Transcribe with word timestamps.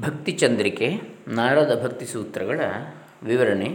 ಭಕ್ತಿ 0.00 0.32
ಚಂದ್ರಿಕೆ, 0.32 1.00
ನಾರದ 1.28 1.84
ಭಕ್ತಿ 1.84 2.06
ಸೂತ್ರಗಳ 2.06 2.60
ವಿವರಣೆ, 3.22 3.66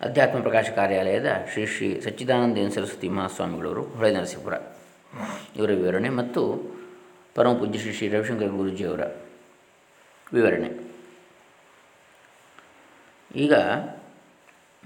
ಅಧ್ಯಾತ್ಮ 0.00 0.40
ಪ್ರಕಾಶ 0.40 0.70
ಕಾರ್ಯಾಲಯದ 0.70 1.26
ಶ್ರೀ 1.52 1.66
ಶ್ರೀ 1.66 2.00
ಸಚ್ಚಿದಾನಂದ 2.00 2.72
ಸರಸ್ವತಿ 2.72 3.08
ಮಹಾಸ್ವಾಮಿಗಳವರು, 3.08 3.82
ಹೊಳೆ 3.82 4.14
ನರಸೀಪುರ. 4.14 4.54
ಇವರ 5.56 5.70
ವಿವರಣೆ 5.70 6.08
ಮತ್ತು 6.08 6.72
ಪರಮ 7.34 7.52
ಪೂಜ್ಯ 7.52 7.78
ಶ್ರೀ 7.78 7.92
ಶ್ರೀ 7.92 8.08
ರವಿಶಂಕರ 8.08 8.46
ಗುರೂಜಿಯವರ 8.46 9.00
ವಿವರಣೆ. 10.32 10.92
ಈಗ 13.36 13.54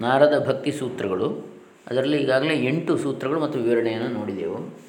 ನಾರದ 0.01 0.45
ಭಕ್ತಿ 0.47 0.71
ಸೂತ್ರಗಳು, 0.71 1.57
ಅದರಲ್ಲಿ 1.87 2.17
ಈಗಾಗಲೇ 2.17 2.65
ಎಂಟು 2.65 2.97
ಸೂತ್ರಗಳು 2.97 3.39
ಮತ್ತು 3.39 3.59
ವಿವರಣೆಯನ್ನು 3.59 4.07
ನೋಡಿದೆವು. 4.07 4.79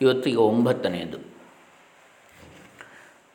ಇವತ್ತು 0.00 0.30
ಈಗ 0.30 0.38
ಒಂಬತ್ತನೆಯದು. 0.38 1.37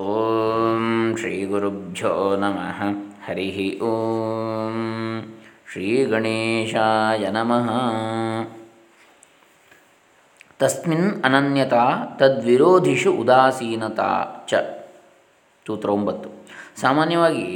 ಓಂ 0.04 1.16
ಶ್ರೀ 1.20 1.46
ಗುರುಭ್ಯೋ 1.46 2.36
ನಮಃ 2.36 2.80
ಹರಿ 3.26 3.80
ಓಂ 3.80 4.78
ಶ್ರೀ 5.72 6.06
ಗಣೇಶಾಯ 6.06 7.30
ನಮಃ 7.30 7.68
ತಸ್ಮಿನ್ 10.60 11.24
ಅನನ್ಯತಾ 11.24 11.84
ತದ್ವಿರೋಧಿಷು 12.16 13.12
ಉದಾಸೀನತಾ 13.12 14.26
ಚ 14.48 14.54
ಸೂತ್ರ 15.68 15.90
ಒಂಬತ್ತು 15.90 16.30
ಸಾಮಾನ್ಯವಾಗಿ 16.82 17.48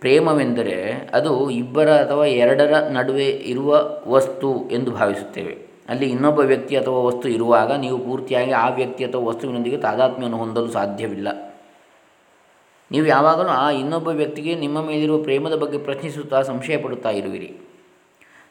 ಪ್ರೇಮವೆಂದರೆ 0.00 1.10
ಅದು 1.14 1.50
ಇಬ್ಬರ 1.50 1.88
ಅಥವಾ 1.96 2.24
ಎರಡರ 2.26 2.74
ನಡುವೆ 2.90 3.26
ಇರುವ 3.26 4.00
ವಸ್ತು 4.08 4.68
ಎಂದು 4.68 4.90
ಭಾವಿಸುತ್ತೇವೆ. 4.90 5.58
ಅಲ್ಲಿ 5.88 6.10
ಇನ್ನೊಬ್ಬ 6.10 6.40
ವ್ಯಕ್ತಿ 6.40 6.76
ಅಥವಾ 6.76 6.98
ವಸ್ತು 6.98 7.28
ಇರುವಾಗ 7.28 7.72
ನೀವು 7.72 7.98
ಪೂರ್ತಿಯಾಗಿ 7.98 8.50
ಆ 8.50 8.68
ವ್ಯಕ್ತಿ 8.68 9.04
ಅಥವಾ 9.04 9.22
ವಸ್ತುವಿನೊಂದಿಗೆ 9.28 9.76
ತಾದಾತ್ಮ್ಯವನ್ನು 9.76 10.38
ಹೊಂದಲು 10.38 10.70
ಸಾಧ್ಯವಿಲ್ಲ. 10.70 11.49
ನೀವು 12.90 13.06
ಯಾವಾಗಲೂ 13.06 13.48
ಆ 13.48 13.70
ಇನ್ನೊಬ್ಬ 13.70 14.08
ವ್ಯಕ್ತಿಗೆ 14.08 14.54
ನಿಮ್ಮ 14.54 14.86
ಮೇಲಿರುವ 14.86 15.22
ಪ್ರೇಮದ 15.22 15.54
ಬಗ್ಗೆ 15.54 15.78
ಪ್ರಶ್ನಿಸುತ್ತಾ 15.78 16.42
ಸಂಶಯ 16.42 16.76
ಪಡುತ್ತಾ 16.76 17.10
ಇರುವಿರಿ. 17.10 17.56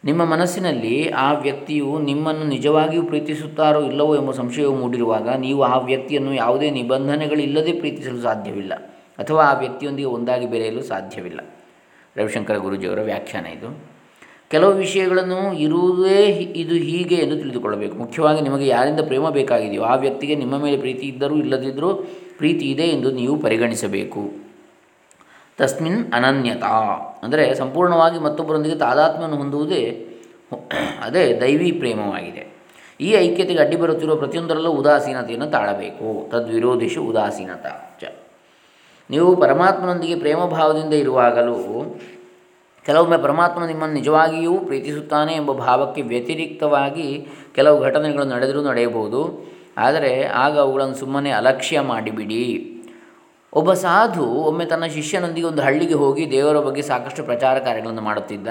ನಿಮ್ಮ 0.03 0.25
ಮನಸ್ಸಿನಲ್ಲಿ 0.25 1.09
ಆ 1.09 1.33
ವ್ಯಕ್ತಿಯು 1.33 1.99
ನಿಮ್ಮನ್ನು 1.99 2.43
ನಿಜವಾಗಿಯೂ 2.43 3.03
ಪ್ರೀತಿಸುತ್ತಾರೋ 3.03 3.81
ಇಲ್ಲವೋ 3.81 4.15
ಎಂಬ 4.15 4.31
ಸಂಶಯವು 4.31 4.75
ಮೂಡಿರುವಾಗ 4.75 5.29
ನೀವು 5.29 5.63
ಆ 5.63 5.77
ವ್ಯಕ್ತಿಯನ್ನು 5.77 6.33
ಯಾವುದೇ 6.33 6.71
ನಿಬಂಧನೆಗಳಿಲ್ಲದೆ 6.71 7.73
ಪ್ರೀತಿಸಲು 7.73 8.21
ಸಾಧ್ಯವಿಲ್ಲ 8.21 8.73
ಅಥವಾ 9.19 9.43
ಆ 9.43 9.53
ವ್ಯಕ್ತಿಯೊಂದಿಗೆ 9.57 10.07
ಒಂದಾಗಿ 10.07 10.45
ಬೆರೆಯಲು 10.45 10.83
ಸಾಧ್ಯವಿಲ್ಲ. 10.83 11.39
ರವಿಶಂಕರ 12.17 12.57
ಗುರುಜಿಯವರ 12.57 13.01
ವ್ಯಾಖ್ಯಾನ 13.01 13.45
ಇದು. 13.45 13.83
ಕೆಲವು 14.49 14.71
ವಿಷಯಗಳನ್ನು 14.71 15.53
ಇರುವುದೇ 15.53 16.25
ಇದು 16.55 16.75
ಹೀಗೆ 16.75 17.15
ಎಂದು 17.15 17.37
ತಿಳಿದುಕೊಳ್ಳಬೇಕು. 17.37 17.97
ಮುಖ್ಯವಾಗಿ 17.97 18.41
ನಿಮಗೆ 18.41 18.67
ಯಾರಿಂದ 18.67 18.99
ಪ್ರೇಮ 18.99 19.29
ಬೇಕಾಗಿದೆಯೋ 19.29 19.83
ಆ 19.83 19.95
ವ್ಯಕ್ತಿಗೆ 19.95 20.35
ನಿಮ್ಮ 20.35 20.57
ಮೇಲೆ 20.57 20.77
ಪ್ರೀತಿ 20.77 21.07
ಇದ್ದರೂ 21.07 21.35
ಇಲ್ಲದಿದ್ದರೂ 21.35 22.07
ಪ್ರೀತಿ 22.39 22.71
ಇದೆ 22.71 22.83
ಎಂದು 22.83 23.11
ನೀವು 23.11 23.39
ಪರಿಗಣಿಸಬೇಕು. 23.39 24.21
ತಸ್ಮಿನ್ 25.57 26.13
ಅನನ್ಯತಾ. 26.13 26.75
ಅಂದರೆ 27.23 27.55
ಸಂಪೂರ್ಣವಾಗಿ 27.55 28.19
ಮತ್ತೊಬ್ಬರೊಂದಿಗೆ 28.19 28.75
ತಾದಾತ್ಮ್ಯವನ್ನು 28.75 29.37
ಹೊಂದುವುದೇ 29.37 30.07
ಅದೇ 31.01 31.37
ದೈವಿ 31.41 31.71
ಪ್ರೇಮವಾಗಿದೆ. 31.71 32.43
ಈ 33.01 33.11
ಐಕ್ಯತೆಗೆ 33.11 33.59
ಅಡ್ಡಿ 33.59 33.75
ಬರುತ್ತಿರುವ 33.75 34.15
ಪ್ರತಿಯೊಂದರಲ್ಲೂ 34.15 34.71
ಉದಾಸೀನತೆಯನ್ನು 34.71 35.47
ತಾಳಬೇಕು. 35.47 36.29
ತದ್ವಿರೋಧಿಶು 36.31 37.01
ಉದಾಸೀನತ. 37.03 37.65
ಚ. 38.01 38.03
ನೀವು 39.09 39.35
ಪರಮಾತ್ಮನೊಂದಿಗೆ 39.35 40.15
ಪ್ರೇಮ 40.15 40.45
ಭಾವದಿಂದ 40.45 40.93
ಇರುವಾಗಲೂ 40.93 41.55
ಕೆಲವೊಮ್ಮೆ 42.85 43.17
ಪರಮಾತ್ಮ 43.17 43.65
ನಿಮ್ಮನ್ನು 43.65 43.95
ನಿಜವಾಗಿಯೂ 43.95 44.57
ಪ್ರೀತಿಸುತ್ತಾನೆ 44.59 45.33
ಎಂಬ 45.33 45.51
ಭಾವಕ್ಕೆ 45.51 46.01
ವ್ಯತಿರಿಕ್ತವಾಗಿ 46.01 47.27
ಕೆಲವು 47.55 47.81
ಘಟನೆಗಳು 47.81 48.25
ನಡೆದರೂ 48.25 48.63
ನಡೆಯಬಹುದು. 48.63 49.49
ಆದರೆ 49.79 50.23
ಆಗ 50.23 50.59
ಅವುಗಳನ್ನು 50.59 50.95
ಸುಮ್ಮನೆ 50.95 51.31
ಅಲಕ್ಷ್ಯ 51.31 51.79
ಮಾಡಿಬಿಡಿ. 51.79 52.45
ಒಬ್ಬ 53.53 53.73
ಸಾಧು 53.73 54.23
ಒಮ್ಮೆ 54.23 54.65
ತನ್ನ 54.65 54.85
ಶಿಷ್ಯನೊಂದಿಗೆ 54.85 55.47
ಒಂದು 55.47 55.61
ಹಳ್ಳಿಗೆ 55.61 55.93
ಹೋಗಿ 55.93 56.31
ದೇವರ 56.31 56.59
ಬಗ್ಗೆ 56.59 56.81
ಸಾಕಷ್ಟು 56.81 57.23
ಪ್ರಚಾರ 57.23 57.59
ಕಾರ್ಯಗಳನ್ನು 57.59 58.01
ಮಾಡುತ್ತಿದ್ದ. 58.01 58.47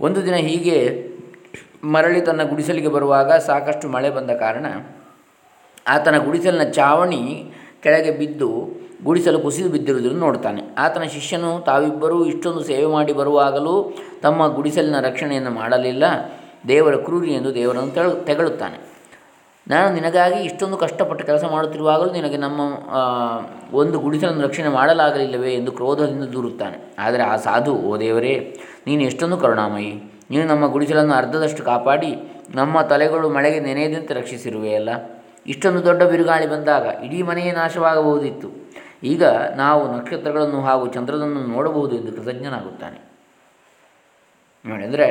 ಒಂದು 0.00 0.24
ದಿನ 0.24 0.34
ಹೀಗೆ 0.34 1.08
ಮರಳಿ 1.84 2.20
ತನ್ನ 2.20 2.42
ಗುಡಿಸಲಿಗೆ 2.42 2.88
ಬರುವಾಗ 2.88 3.32
ಸಾಕಷ್ಟು 3.32 3.88
ಮಳೆ 3.88 4.10
ಬಂದ 4.10 4.30
ಕಾರಣ 4.30 4.66
ಆತನ 5.88 6.18
ಗುಡಿಸಲಿನ 6.18 6.70
ಚಾವಣಿ 6.70 7.52
ಕೆಳಗೆ 7.82 8.10
ಬಿದ್ದು 8.10 8.48
ಗುಡಿಸಲು 9.04 9.38
ಕುಸಿದು 9.38 9.68
ಬಿದ್ದಿರುವುದನ್ನು 9.68 10.18
ನೋಡ್ತಾನೆ. 10.18 10.62
ಆತನ 10.78 11.02
ಶಿಷ್ಯನು 11.02 11.64
ತಾವಿಬ್ಬರೂ 11.64 12.24
ಇಷ್ಟೊಂದು 12.24 12.64
ಸೇವೆ 12.64 12.86
ಮಾಡಿ 12.86 13.12
ಬರುವಾಗಲೂ 13.12 13.96
ತಮ್ಮ 14.22 14.46
ಗುಡಿಸಲಿನ 14.46 15.00
ರಕ್ಷಣೆಯನ್ನು 15.00 15.50
ಮಾಡಲಿಲ್ಲ. 15.50 16.04
ದೇವರ 16.68 16.96
ಕ್ರೂರಿ 16.96 17.30
ಎಂದು 17.32 17.54
ದೇವರನ್ನು 17.54 18.24
ತೆಗಳುತ್ತಾನೆ. 18.24 18.87
ನಾನು 19.72 19.88
ನಿನಗಾಗಿ 19.96 20.38
ಇಷ್ಟೊಂದು 20.48 20.76
ಕಷ್ಟಪಟ್ಟು 20.82 21.22
ಕೆಲಸ 21.30 21.44
ಮಾಡುತ್ತಿರುವಾಗಲೂ 21.54 22.10
ನಿನಗೆ 22.18 22.38
ನಮ್ಮ 22.44 22.60
ಒಂದು 23.80 23.96
ಗುಡಿಸಲನ್ನು 24.04 24.42
ರಕ್ಷಣೆ 24.46 24.70
ಮಾಡಲಾಗಲಿಲ್ಲವೇ 24.76 25.50
ಎಂದು 25.58 25.72
ಕ್ರೋಧದಿಂದ 25.78 26.26
ದೂರುತ್ತಾನೆ. 26.34 26.78
ಆದರೆ 27.04 27.22
ಆ 27.32 27.34
ಸಾಧು, 27.46 27.74
ಓ 27.88 27.90
ದೇವರೇ, 28.04 28.34
ನೀನು 28.86 29.02
ಎಷ್ಟೊಂದು 29.08 29.38
ಕರುಣಾಮಯಿ. 29.44 29.92
ನೀನು 30.30 30.44
ನಮ್ಮ 30.52 30.64
ಗುಡಿಸಲನ್ನು 30.74 31.14
ಅರ್ಧದಷ್ಟು 31.20 31.62
ಕಾಪಾಡಿ, 31.70 32.12
ನಮ್ಮ 32.60 32.82
ತಲೆಗಳು 32.92 33.28
ಮಳೆಗೆ 33.36 33.60
ನೆನೆಯದಂತೆ 33.68 34.12
ರಕ್ಷಿಸಿರುವೆಯಲ್ಲ 34.20 34.90
ಇಷ್ಟೊಂದು 35.52 35.80
ದೊಡ್ಡ 35.88 36.02
ಬಿರುಗಾಳಿ 36.12 36.46
ಬಂದಾಗ 36.54 36.86
ಇಡೀ 37.06 37.20
ಮನೆಯೇ 37.28 37.52
ನಾಶವಾಗಬಹುದಿತ್ತು. 37.62 38.48
ಈಗ 39.12 39.24
ನಾವು 39.62 39.82
ನಕ್ಷತ್ರಗಳನ್ನು 39.96 40.60
ಹಾಗೂ 40.68 40.84
ಚಂದ್ರನನ್ನು 40.96 41.42
ನೋಡಬಹುದು 41.54 41.92
ಎಂದು 42.00 42.12
ಕೃತಜ್ಞನಾಗುತ್ತಾನೆ. 42.16 42.98
ನೋಡಿದರೆ 44.64 45.08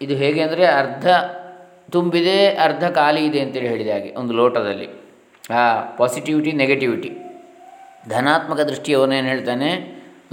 ಇದು 0.00 0.14
ಹೇಗೆ 0.22 0.40
ಅಂದರೆ 0.46 0.64
ಅರ್ಧ 0.80 1.06
ತುಂಬಿದೆ 1.92 2.36
ಅರ್ಧ 2.66 2.84
ಖಾಲಿ 2.98 3.20
ಇದೆ 3.28 3.40
ಅಂತೇಳಿ 3.44 3.68
ಹೇಳಿದ 3.72 3.90
ಹಾಗೆ 3.94 4.10
ಒಂದು 4.20 4.32
ಲೋಟದಲ್ಲಿ. 4.40 4.88
ಆ 5.58 5.62
ಪಾಸಿಟಿವಿಟಿ 6.00 6.50
ನೆಗೆಟಿವಿಟಿ 6.62 7.10
ಧನಾತ್ಮಕ 8.08 8.60
ದೃಷ್ಟಿಯವನೇನು 8.70 9.28
ಹೇಳ್ತಾನೆ? 9.32 9.70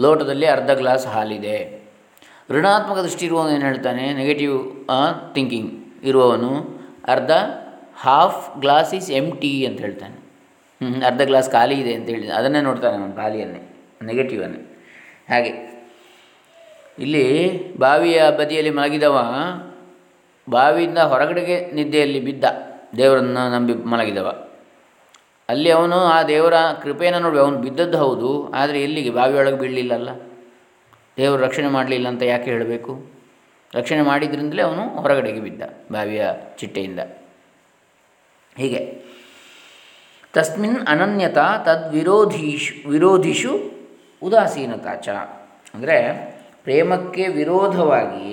ಲೋಟದಲ್ಲಿ 0.03 0.47
ಅರ್ಧ 0.55 0.71
ಗ್ಲಾಸ್ 0.81 1.05
ಹಾಲಿದೆ. 1.13 1.57
ಋಣಾತ್ಮಕ 2.55 2.99
ದೃಷ್ಟಿ 3.05 3.23
ಇರುವವನು 3.25 3.51
ಏನು 3.57 3.65
ಹೇಳ್ತಾನೆ? 3.65 4.05
ನೆಗೆಟಿವ್ 4.13 4.55
ಥಿಂಕಿಂಗ್ 5.35 5.71
ಇರುವವನು 6.09 6.51
ಅರ್ಧ 7.13 7.31
half 8.05 8.43
glass 8.63 8.91
is 8.97 9.09
M 9.19 9.27
T 9.41 9.51
ಅಂತ 9.67 9.79
ಹೇಳ್ತಾನೆ. 9.85 10.17
ಅರ್ಧ 11.09 11.21
ಗ್ಲಾಸ್ 11.29 11.49
ಖಾಲಿ 11.51 11.75
ಇದೆ 11.83 11.93
ಅಂತ 11.97 12.07
ಹೇಳಿದ. 12.15 12.31
ಅದನ್ನೇ 12.39 12.61
ನೋಡ್ತಾನೆ 12.61 12.95
ಅವನು 13.01 13.15
ಖಾಲಿಯನ್ನೇ 13.21 13.61
ನೆಗೆಟಿವನ್ನೇ 14.09 14.61
ಹಾಗೆ. 15.29 15.53
ಇಲ್ಲಿ 17.03 17.25
ಬಾವಿಯ 17.83 18.19
ಬದಿಯಲ್ಲಿ 18.39 18.73
ಮಲಗಿದವ 18.79 19.17
ಬಾವಿಯಿಂದ 20.49 20.97
ಹೊರಗಡೆಗೆ 20.97 21.71
ನಿದ್ದೆಯಲ್ಲಿ 21.71 22.19
ಬಿದ್ದ 22.19 22.45
ದೇವರನ್ನು 22.97 23.51
ನಂಬಿ 23.51 23.73
ಮಲಗಿದವ. 23.73 24.27
ಅಲ್ಲಿ 25.49 25.71
ಅವನು 25.71 25.95
ಆ 25.95 26.23
ದೇವರ 26.23 26.53
ಕೃಪೆಯನ್ನು 26.83 27.19
ನೋಡಿ 27.19 27.39
ಅವನು 27.39 27.57
ಬಿದ್ದದ್ದು 27.57 27.97
ಹೌದು, 27.97 28.51
ಆದರೆ 28.53 28.81
ಎಲ್ಲಿಗೆ? 28.83 29.09
ಬಾವಿಯೊಳಗೆ 29.09 29.59
ಬೀಳಲಿಲ್ಲಲ್ಲ. 29.59 30.09
ದೇವರು 31.17 31.41
ರಕ್ಷಣೆ 31.41 31.67
ಮಾಡಲಿಲ್ಲ 31.67 32.07
ಅಂತ 32.07 32.23
ಯಾಕೆ 32.23 32.51
ಹೇಳಬೇಕು? 32.51 32.93
ರಕ್ಷಣೆ 33.75 34.01
ಮಾಡಿದ್ರಿಂದಲೇ 34.01 34.61
ಅವನು 34.61 34.83
ಹೊರಗಡೆಗೆ 35.01 35.39
ಬಿದ್ದ, 35.39 35.61
ಬಾವಿಯ 35.91 36.25
ಚಿಟ್ಟೆಯಿಂದ. 36.57 36.99
ಹೀಗೆ. 38.57 38.81
ತಸ್ಮಿನ್ 40.33 40.87
ಅನನ್ಯತಾ 40.87 41.57
ತದ್ವಿರೋಧೀಶು 41.57 42.89
ವಿರೋಧಿಷು 42.89 43.51
ಉದಾಸೀನತಾಚ. 44.21 45.09
ಅಂದರೆ 45.73 45.97
ಪ್ರೇಮಕ್ಕೆ 46.63 47.27
ವಿರೋಧವಾಗಿ 47.27 48.29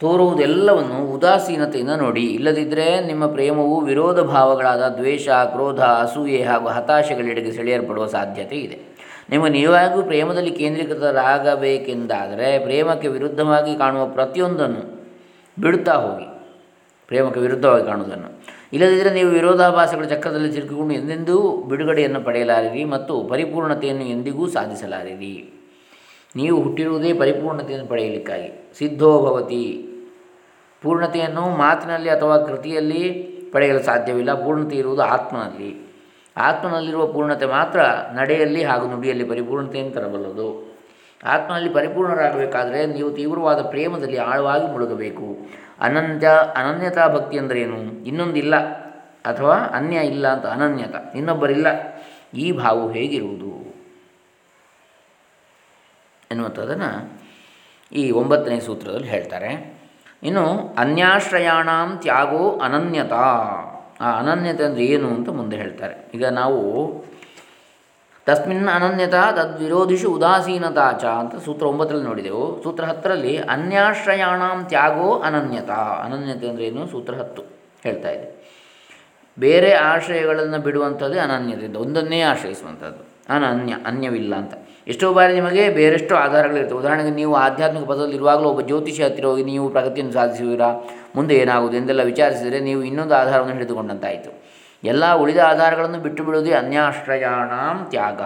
ತೋರುವುದೆಲ್ಲವನ್ನು 0.00 1.14
ಉದಾಸೀನತೆಯಿಂದ 1.14 1.90
ನೋಡಿ. 1.90 2.20
ಇಲ್ಲದಿದ್ದರೆ 2.20 3.06
ನಿಮ್ಮ 3.06 3.26
ಪ್ರೇಮವು 3.26 3.80
ವಿರೋಧ 3.80 4.20
ಭಾವಗಳಾದ 4.20 4.88
ದ್ವೇಷ, 4.88 5.28
ಕ್ರೋಧ, 5.28 5.80
ಅಸೂಯೆ 5.80 6.42
ಹಾಗೂ 6.42 6.68
ಹತಾಶೆಗಳೆಡೆಗೆ 6.68 7.52
ಸೆಳೆಯಲ್ಪಡುವ 7.52 8.06
ಸಾಧ್ಯತೆ 8.06 8.56
ಇದೆ. 8.56 8.96
ನಿಮ್ಮ 9.30 9.46
ನೀವಾಗಿಯೂ 9.46 10.02
ಪ್ರೇಮದಲ್ಲಿ 10.02 10.50
ಕೇಂದ್ರೀಕೃತರಾಗಬೇಕೆಂದಾದರೆ 10.50 12.58
ಪ್ರೇಮಕ್ಕೆ 12.58 13.08
ವಿರುದ್ಧವಾಗಿ 13.08 13.78
ಕಾಣುವ 13.78 14.06
ಪ್ರತಿಯೊಂದನ್ನು 14.06 15.06
ಬಿಡುತ್ತಾ 15.62 15.92
ಹೋಗಿ. 15.92 16.44
ಪ್ರೇಮಕ್ಕೆ 17.06 17.40
ವಿರುದ್ಧವಾಗಿ 17.40 17.84
ಕಾಣುವುದನ್ನು. 17.84 18.42
ಇಲ್ಲದಿದ್ದರೆ 18.72 19.14
ನೀವು 19.14 19.30
ವಿರೋಧಾಭಾಸಗಳ 19.30 20.04
ಚಕ್ರದಲ್ಲಿ 20.04 20.52
ಸಿಲುಕಿಕೊಂಡು 20.52 20.94
ಎಂದೆಂದೂ 20.94 21.64
ಬಿಡುಗಡೆಯನ್ನು 21.68 22.20
ಪಡೆಯಲಾರಿರಿ 22.20 22.84
ಮತ್ತು 22.84 23.24
ಪರಿಪೂರ್ಣತೆಯನ್ನು 23.24 24.04
ಎಂದಿಗೂ 24.04 24.46
ಸಾಧಿಸಲಾರಿರಿ. 24.46 25.52
ನೀವು 26.36 26.62
ಹುಟ್ಟಿರುವುದೇ 26.62 27.12
ಪರಿಪೂರ್ಣತೆಯನ್ನು 27.12 27.86
ಪಡೆಯಲಿಕ್ಕಾಗಿ. 27.86 28.74
ಸಿದ್ಧೋ 28.78 29.22
ಭವತಿ. 29.22 29.85
ಪೂರ್ಣತೆಯನ್ನು 30.82 31.48
ಮಾತಿನಲ್ಲಿ 31.48 32.10
ಅಥವಾ 32.10 32.38
ಕೃತಿಯಲ್ಲಿ 32.38 33.12
ಪಡೆಯಲು 33.52 33.82
ಸಾಧ್ಯವಿಲ್ಲ. 33.82 34.44
ಪೂರ್ಣತೆ 34.44 34.76
ಇರುವುದು 34.76 35.02
ಆತ್ಮನಲ್ಲಿ. 35.02 35.86
ಆತ್ಮನಲ್ಲಿರುವ 36.36 37.12
ಪೂರ್ಣತೆ 37.12 37.46
ಮಾತ್ರ 37.46 37.80
ನಡೆಯಲ್ಲಿ 38.12 38.64
ಹಾಗೂ 38.64 38.86
ನುಡಿಯಲ್ಲಿ 38.86 39.24
ಪರಿಪೂರ್ಣತೆಯನ್ನು 39.24 39.92
ತರಬಲ್ಲದು. 39.92 40.76
ಆತ್ಮನಲ್ಲಿ 41.24 41.70
ಪರಿಪೂರ್ಣರಾಗಬೇಕಾದರೆ 41.70 42.86
ನೀವು 42.86 43.10
ತೀವ್ರವಾದ 43.10 43.62
ಪ್ರೇಮದಲ್ಲಿ 43.62 44.16
ಆಳವಾಗಿ 44.16 44.66
ಮುಳುಗಬೇಕು. 44.66 45.36
ಅನಂತ್ಯ 45.80 46.30
ಅನನ್ಯತಾ 46.56 47.08
ಭಕ್ತಿ 47.08 47.38
ಅಂದ್ರೇನು? 47.38 47.78
ಇನ್ನೊಂದಿಲ್ಲ 48.04 48.56
ಅಥವಾ 49.22 49.54
ಅನ್ಯ 49.54 49.96
ಇಲ್ಲ 49.96 50.28
ಅಂತ 50.28 50.46
ಅನನ್ಯತ. 50.46 51.16
ಇನ್ನೊಬ್ಬರಿಲ್ಲ. 51.16 51.66
ಈ 52.34 52.52
ಭಾವವು 52.52 52.90
ಹೇಗಿರುವುದು? 52.90 53.46
ಎನ್ನುವಂಥದ್ದನ್ನು 56.30 57.20
ಈ 57.92 58.10
ಒಂಬತ್ತನೇ 58.10 58.60
ಸೂತ್ರದಲ್ಲಿ 58.60 59.08
ಹೇಳ್ತಾರೆ. 59.08 59.75
ಇನ್ನು 60.26 60.74
ಅನ್ಯಾಶ್ರಯಾಣಾಂ 60.78 61.98
ತ್ಯಾಗೋ 62.02 62.58
ಅನನ್ಯತಾ. 62.58 63.26
ಆ 64.00 64.18
ಅನನ್ಯತೆ 64.18 64.64
ಅಂದರೆ 64.64 64.84
ಏನು 64.84 65.08
ಅಂತ 65.08 65.28
ಮುಂದೆ 65.28 65.56
ಹೇಳ್ತಾರೆ. 65.56 66.10
ಈಗ 66.14 66.26
ನಾವು 66.26 66.60
ತಸ್ಮಿನ್ 68.26 68.68
ಅನನ್ಯತಾ 68.68 69.32
ತದ್ವಿರೋಧಿಷು 69.32 70.08
ಉದಾಸೀನತಾ 70.10 70.92
ಚ 70.92 71.04
ಅಂತ 71.04 71.34
ಸೂತ್ರ 71.44 71.66
ಒಂಬತ್ತರಲ್ಲಿ 71.66 72.04
ನೋಡಿದೆವು. 72.04 72.62
ಸೂತ್ರ 72.62 72.84
ಹತ್ತರಲ್ಲಿ 72.84 73.38
ಅನ್ಯಾಶ್ರಯಾಣಾಂ 73.38 74.64
ತ್ಯಾಗೋ 74.64 75.18
ಅನನ್ಯತಾ. 75.18 75.80
ಅನನ್ಯತೆ 76.04 76.48
ಅಂದರೆ 76.48 76.64
ಏನು? 76.64 76.86
ಸೂತ್ರ 76.86 77.14
ಹತ್ತು 77.14 77.42
ಹೇಳ್ತಾ 77.82 78.08
ಇದೆ. 78.08 78.26
ಬೇರೆ 79.38 79.72
ಆಶ್ರಯಗಳನ್ನು 79.74 80.58
ಬಿಡುವಂಥದ್ದೇ 80.58 81.18
ಅನನ್ಯತೆ. 81.18 81.78
ಒಂದನ್ನೇ 81.78 82.20
ಆಶ್ರಯಿಸುವಂಥದ್ದು. 82.22 83.15
ಅನನ್ಯ 83.34 83.74
ಅನ್ಯವಿಲ್ಲ 83.90 84.32
ಅಂತ. 84.42 84.54
ಎಷ್ಟೋ 84.92 85.06
ಬಾರಿ 85.16 85.32
ನಿಮಗೆ 85.38 85.62
ಬೇರೆಷ್ಟು 85.78 86.14
ಆಧಾರಗಳಿರ್ತವೆ 86.24 86.78
ಉದಾಹರಣೆಗೆ 86.82 87.12
ನೀವು 87.20 87.32
ಆಧ್ಯಾತ್ಮಿಕ 87.44 87.84
ಪದದಲ್ಲಿ 87.90 88.16
ಇರುವಾಗಲೂ 88.18 88.46
ಒಬ್ಬ 88.52 88.62
ಜ್ಯೋತಿಷಿ 88.68 89.02
ಹತ್ತಿರ 89.04 89.26
ಹೋಗಿ 89.30 89.44
ನೀವು 89.52 89.64
ಪ್ರಗತಿಯನ್ನು 89.76 90.14
ಸಾಧಿಸುವಿರಾ 90.18 90.68
ಮುಂದೆ 91.16 91.34
ಏನಾಗುವುದು 91.42 91.76
ಎಂದೆಲ್ಲ 91.80 92.02
ವಿಚಾರಿಸಿದರೆ 92.12 92.60
ನೀವು 92.68 92.82
ಇನ್ನೊಂದು 92.90 93.14
ಆಧಾರವನ್ನು 93.22 93.54
ಹಿಡಿದುಕೊಂಡಂತಾಯಿತು. 93.56 94.30
ಎಲ್ಲ 94.92 95.04
ಉಳಿದ 95.22 95.40
ಆಧಾರಗಳನ್ನು 95.52 96.00
ಬಿಟ್ಟು 96.06 96.22
ಬಿಡುವುದೇ 96.26 96.52
ಅನ್ಯಾಶ್ರಯಾಣಾಂ 96.62 97.78
ತ್ಯಾಗ. 97.92 98.20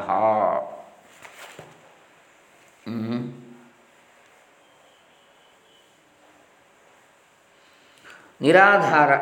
ನಿರಾಧಾರ 8.44 9.12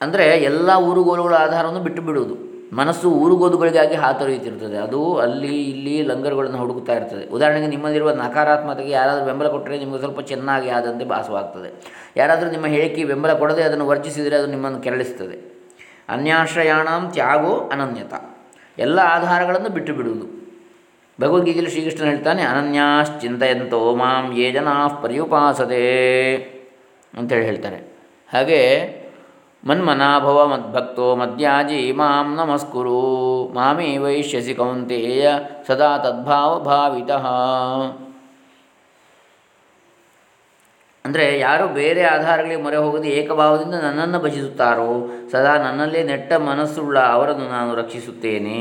ಅಂದರೆ 0.00 0.26
ಎಲ್ಲ 0.50 0.70
ಊರುಗೋಲುಗಳ 0.88 1.34
ಆಧಾರವನ್ನು 1.46 1.80
ಬಿಟ್ಟು 1.86 2.02
ಬಿಡುವುದು. 2.08 2.34
ಮನಸ್ಸು 2.72 3.10
ಊರುಗೋದುಗಳಿಗಾಗಿ 3.10 3.94
ಹಾತೊರೆಯುತ್ತಿರುತ್ತದೆ 3.94 4.76
ಅದು 4.76 5.18
ಅಲ್ಲಿ 5.18 5.70
ಇಲ್ಲಿ 5.70 6.02
ಲಂಗರುಗಳನ್ನು 6.02 6.58
ಹುಡುಕುತ್ತಾ 6.58 6.92
ಇರ್ತದೆ. 6.92 7.26
ಉದಾಹರಣೆಗೆ 7.26 7.66
ನಿಮ್ಮಲ್ಲಿರುವ 7.66 8.12
ನಕಾರಾತ್ಮಕತೆಗೆ 8.12 8.90
ಯಾರಾದರೂ 8.90 9.24
ಬೆಂಬಲ 9.24 9.48
ಕೊಟ್ಟರೆ 9.48 9.78
ನಿಮಗೆ 9.78 9.98
ಸ್ವಲ್ಪ 9.98 10.20
ಚೆನ್ನಾಗಿ 10.20 10.68
ಆದಂತೆ 10.68 11.04
ಭಾಸವಾಗ್ತದೆ. 11.04 11.90
ಯಾರಾದರೂ 12.16 12.50
ನಿಮ್ಮ 12.50 12.66
ಹೇಳಿಕೆ 12.66 13.04
ಬೆಂಬಲ 13.04 13.32
ಕೊಡದೆ 13.32 13.62
ಅದನ್ನು 13.62 13.86
ವರ್ಜಿಸಿದರೆ 13.86 14.36
ಅದು 14.36 14.46
ನಿಮ್ಮನ್ನು 14.46 14.80
ಕೆರಳಿಸ್ತದೆ. 14.80 15.56
ಅನ್ಯಾಶ್ರಯಾಣಂ 16.08 17.10
ತ್ಯಾಗೋ 17.10 17.68
ಅನನ್ಯತ. 17.72 18.14
ಎಲ್ಲ 18.78 18.98
ಆಧಾರಗಳನ್ನು 18.98 19.68
ಬಿಟ್ಟು 19.68 19.94
ಬಿಡುವುದು. 19.94 20.36
ಭಗವದ್ಗೀತೆಯಲ್ಲಿ 21.20 21.70
ಶ್ರೀಕೃಷ್ಣ 21.70 22.04
ಹೇಳ್ತಾನೆ, 22.04 22.42
ಅನನ್ಯಾಶ್ಚಿಂತೆಯಂತೋ 22.42 23.94
ಮಾಂ 23.94 24.36
ಯೇ 24.36 24.52
ಜನಾ 24.52 24.88
ಪರ್ಯುಪಾಸದೆ 24.88 26.36
ಅಂತೇಳಿ 27.18 27.44
ಹೇಳ್ತಾರೆ. 27.44 27.76
ಹಾಗೆ 28.32 29.05
ಮನ್ಮನಾಭವ 29.66 30.38
ಮದ್ಭಕ್ತೋ 30.46 31.16
ಮದ್ಯಾಜಿ 31.16 31.92
ಮಾಂ 31.92 32.26
ನಮಸ್ಕುರು. 32.36 32.98
ಮಾಮೇ 33.54 33.96
ವೈಶ್ಯಸಿ 33.96 34.54
ಕೌಂತೆಯ 34.54 35.30
ಸದಾ 35.66 35.98
ತದ್ಭಾವ 35.98 36.50
ಭಾವಿತಃ. 36.64 37.24
ಅಂದರೆ 41.04 41.38
ಯಾರು 41.38 41.68
ಬೇರೆ 41.68 42.02
ಆಧಾರಗಳಿಗೆ 42.04 42.58
ಮೊರೆ 42.62 42.76
ಹೋಗದೆ 42.76 43.08
ಏಕಭಾವದಿಂದ 43.08 43.74
ನನ್ನನ್ನು 43.74 44.18
ಭಜಿಸುತ್ತಾರೋ, 44.20 44.90
ಸದಾ 45.32 45.54
ನನ್ನಲ್ಲೇ 45.56 46.02
ನೆಟ್ಟ 46.02 46.32
ಮನಸ್ಸುಳ್ಳ 46.32 46.98
ಅವರನ್ನು 46.98 47.48
ನಾನು 47.48 47.74
ರಕ್ಷಿಸುತ್ತೇನೆ. 47.74 48.60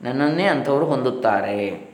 ನನ್ನನ್ನೇ 0.00 0.46
ಅಂಥವರು 0.46 0.84
ಹೊಂದುತ್ತಾರೆ. 0.84 1.91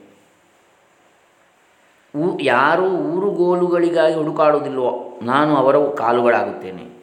ಊ, 2.18 2.38
ಯಾರು 2.40 2.86
ಊರುಗೋಲುಗಳಿಗಾಗಿ 2.90 4.14
ಹುಡುಕಾಡುವುದಿಲ್ವೋ 4.14 5.18
ನಾನು 5.22 5.56
ಅವರ 5.56 5.94
ಕಾಲುಗಳಾಗುತ್ತೇನೆ. 5.94 6.98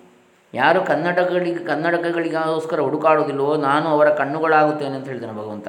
ಯಾರು 0.53 0.83
ಕನ್ನಡಗಳಿಗೆ, 0.83 1.63
ಕನ್ನಡಕಗಳಿಗೋಸ್ಕರ 1.63 2.79
ಹುಡುಕಾಡುವುದಿಲ್ವೋ 2.79 3.55
ನಾನು 3.55 3.89
ಅವರ 3.89 4.09
ಕಣ್ಣುಗಳಾಗುತ್ತೇನೆ 4.13 4.95
ಅಂತ 4.95 5.07
ಹೇಳ್ತಾನೆ 5.07 5.33
ಭಗವಂತ. 5.33 5.67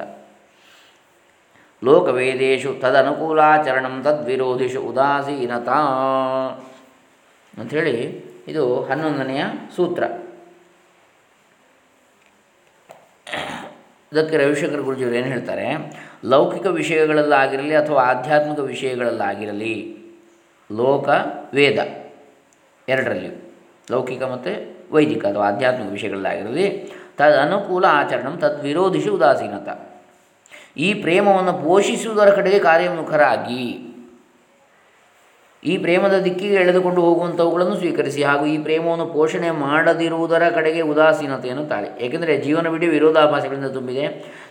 ಲೋಕವೇದೇಶು 1.83 2.73
ತದನುಕೂಲಾಚರಣಂ 2.79 4.03
ತದ್ವಿರೋಧಿಷು 4.03 4.81
ಉದಾಸೀನತಾ 4.81 5.77
ಅಂಥೇಳಿ 7.59 8.25
ಇದು 8.47 8.83
ಹನ್ನೊಂದನೆಯ 8.83 9.43
ಸೂತ್ರ. 9.75 10.03
ಇದಕ್ಕೆ 14.13 14.37
ರವಿಶಂಕರ್ 14.37 14.81
ಗುರುಜಿಯವರು 14.81 15.15
ಏನು 15.15 15.27
ಹೇಳ್ತಾರೆ? 15.27 15.67
ಲೌಕಿಕ 16.25 16.65
ವಿಷಯಗಳಲ್ಲಾಗಿರಲಿ 16.65 17.75
ಅಥವಾ 17.75 18.01
ಆಧ್ಯಾತ್ಮಿಕ 18.03 18.59
ವಿಷಯಗಳಲ್ಲಾಗಿರಲಿ, 18.59 19.73
ಲೋಕ, 20.71 21.09
ವೇದ 21.53 21.79
ಎರಡರಲ್ಲಿಯೂ, 22.89 23.35
ಲೌಕಿಕ 23.91 24.23
ಮತ್ತು 24.23 24.51
ವೈದಿಕ 24.91 25.25
ಅಥವಾ 25.25 25.47
ಆಧ್ಯಾತ್ಮಿಕ 25.47 25.91
ವಿಷಯಗಳಲ್ಲಾಗಿರಲಿ 25.91 26.69
ತದ್ 27.17 27.35
ಅನುಕೂಲ 27.35 27.85
ಆಚರಣೆ 27.85 28.39
ತದ್ವಿರೋಧಿಸಿ 28.41 29.09
ಉದಾಸೀನತ. 29.09 29.69
ಈ 30.77 30.93
ಪ್ರೇಮವನ್ನು 30.93 31.53
ಪೋಷಿಸುವುದರ 31.53 32.29
ಕಡೆಗೆ 32.29 32.59
ಕಾರ್ಯಮುಖರಾಗಿ, 32.59 33.83
ಈ 35.63 35.77
ಪ್ರೇಮದ 35.77 36.19
ದಿಕ್ಕಿಗೆ 36.19 36.53
ಎಳೆದುಕೊಂಡು 36.53 37.01
ಹೋಗುವಂಥವುಗಳನ್ನು 37.01 37.75
ಸ್ವೀಕರಿಸಿ 37.75 38.23
ಹಾಗೂ 38.23 38.45
ಈ 38.45 38.57
ಪ್ರೇಮವನ್ನು 38.57 39.05
ಪೋಷಣೆ 39.05 39.51
ಮಾಡದಿರುವುದರ 39.51 40.49
ಕಡೆಗೆ 40.49 40.81
ಉದಾಸೀನತೆಯನ್ನು 40.81 41.65
ತಾಳಿ. 41.65 42.05
ಏಕೆಂದರೆ 42.05 42.37
ಜೀವನವಿಡೀ 42.37 42.87
ವಿರೋಧಾಭಾಸಗಳಿಂದ 42.87 43.65
ತುಂಬಿದೆ. 43.65 44.05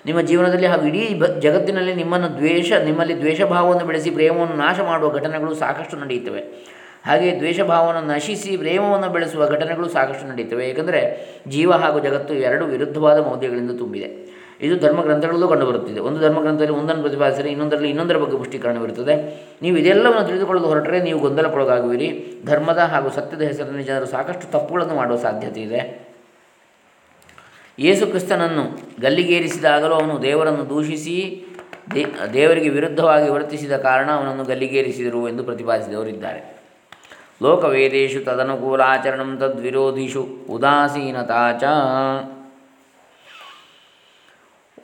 ನಿಮ್ಮ 0.06 0.20
ಜೀವನದಲ್ಲಿ 0.20 0.66
ಹಾಗೂ 0.66 0.86
ಇಡೀ 0.86 1.20
ಜಗತ್ತಿನಲ್ಲಿ 1.40 1.94
ನಿಮ್ಮನ್ನು 1.94 2.36
ದ್ವೇಷ, 2.36 2.72
ನಿಮ್ಮಲ್ಲಿ 2.72 3.18
ದ್ವೇಷಭಾವವನ್ನು 3.18 3.86
ಬೆಳೆಸಿ 3.86 4.10
ಪ್ರೇಮವನ್ನು 4.10 4.56
ನಾಶ 4.56 4.80
ಮಾಡುವ 4.80 5.10
ಘಟನೆಗಳು 5.10 5.54
ಸಾಕಷ್ಟು 5.54 5.96
ನಡೆಯುತ್ತವೆ. 5.96 6.40
ಹಾಗೆ 7.06 7.38
ದ್ವೇಷಭಾವವನ್ನು 7.38 8.12
ನಶಿಸಿ 8.12 8.56
ಪ್ರೇಮವನ್ನು 8.56 9.08
ಬೆಳೆಸುವ 9.08 9.48
ಘಟನೆಗಳು 9.48 9.88
ಸಾಕಷ್ಟು 9.88 10.28
ನಡೆಯುತ್ತವೆ. 10.28 10.68
ಏಕೆಂದರೆ 10.68 11.00
ಜೀವ 11.48 11.72
ಹಾಗೂ 11.72 12.00
ಜಗತ್ತು 12.00 12.34
ಎರಡು 12.34 12.64
ವಿರುದ್ಧವಾದ 12.64 13.18
ಮೌಲ್ಯಗಳಿಂದ 13.18 13.70
ತುಂಬಿದೆ. 13.78 14.36
ಇದು 14.60 14.78
ಧರ್ಮಗ್ರಂಥಗಳಲ್ಲೂ 14.78 15.48
ಕಂಡುಬರುತ್ತಿದೆ. 15.48 16.00
ಒಂದು 16.00 16.20
ಧರ್ಮಗ್ರಂಥದಲ್ಲಿ 16.20 16.72
ಒಂದನ್ನು 16.72 17.02
ಪ್ರತಿಪಾದಿಸಿದರೆ 17.02 17.50
ಇನ್ನೊಂದರಲ್ಲಿ 17.50 17.90
ಇನ್ನೊಂದರ 17.90 18.16
ಬಗ್ಗೆ 18.16 18.36
ಪುಷ್ಟೀಕರಣವಿರುತ್ತದೆ 18.36 19.14
ನೀವು 19.62 19.76
ಇದೆಲ್ಲವನ್ನು 19.76 20.26
ತಿಳಿದುಕೊಳ್ಳಲು 20.26 20.68
ಹೊರಟರೆ 20.68 21.02
ನೀವು 21.02 21.20
ಗೊಂದಲಕ್ಕೊಳಗಾಗುವಿರಿ. 21.20 22.34
ಧರ್ಮದ 22.46 22.78
ಹಾಗೂ 22.78 23.10
ಸತ್ಯದ 23.10 23.42
ಹೆಸರಿನಲ್ಲಿ 23.42 23.84
ಜನರು 23.84 24.06
ಸಾಕಷ್ಟು 24.06 24.52
ತಪ್ಪುಗಳನ್ನು 24.52 24.94
ಮಾಡುವ 24.94 25.16
ಸಾಧ್ಯತೆ 25.16 25.60
ಇದೆ. 25.60 26.05
ಯೇಸು 27.78 28.04
ಕ್ರಿಸ್ತನನ್ನು 28.06 28.62
ಗಲ್ಲಿಗೇರಿಸಿದಾಗಲೂ 29.00 29.94
ಅವನು 29.94 30.14
ದೇವರನ್ನು 30.22 30.64
ದೂಷಿಸಿ 30.68 31.16
ದೇವರಿಗೆ 32.32 32.68
ವಿರುದ್ಧವಾಗಿ 32.68 33.28
ವರ್ತಿಸಿದ 33.28 33.74
ಕಾರಣ 33.76 34.08
ಅವನನ್ನು 34.10 34.44
ಗಲ್ಲಿಗೇರಿಸಿದರು 34.44 35.20
ಎಂದು 35.28 35.42
ಪ್ರತಿಪಾದಿಸಿದವರಿದ್ದಾರೆ. 35.44 36.40
ಲೋಕವೇದೇಶು 37.42 38.20
ತದನುಕೂಲಾಚರಣಂ 38.24 39.30
ತದ್ವಿರೋಧಿಷು 39.40 40.22
ಉದಾಸೀನತಾ 40.50 41.42
ಚ 41.52 41.64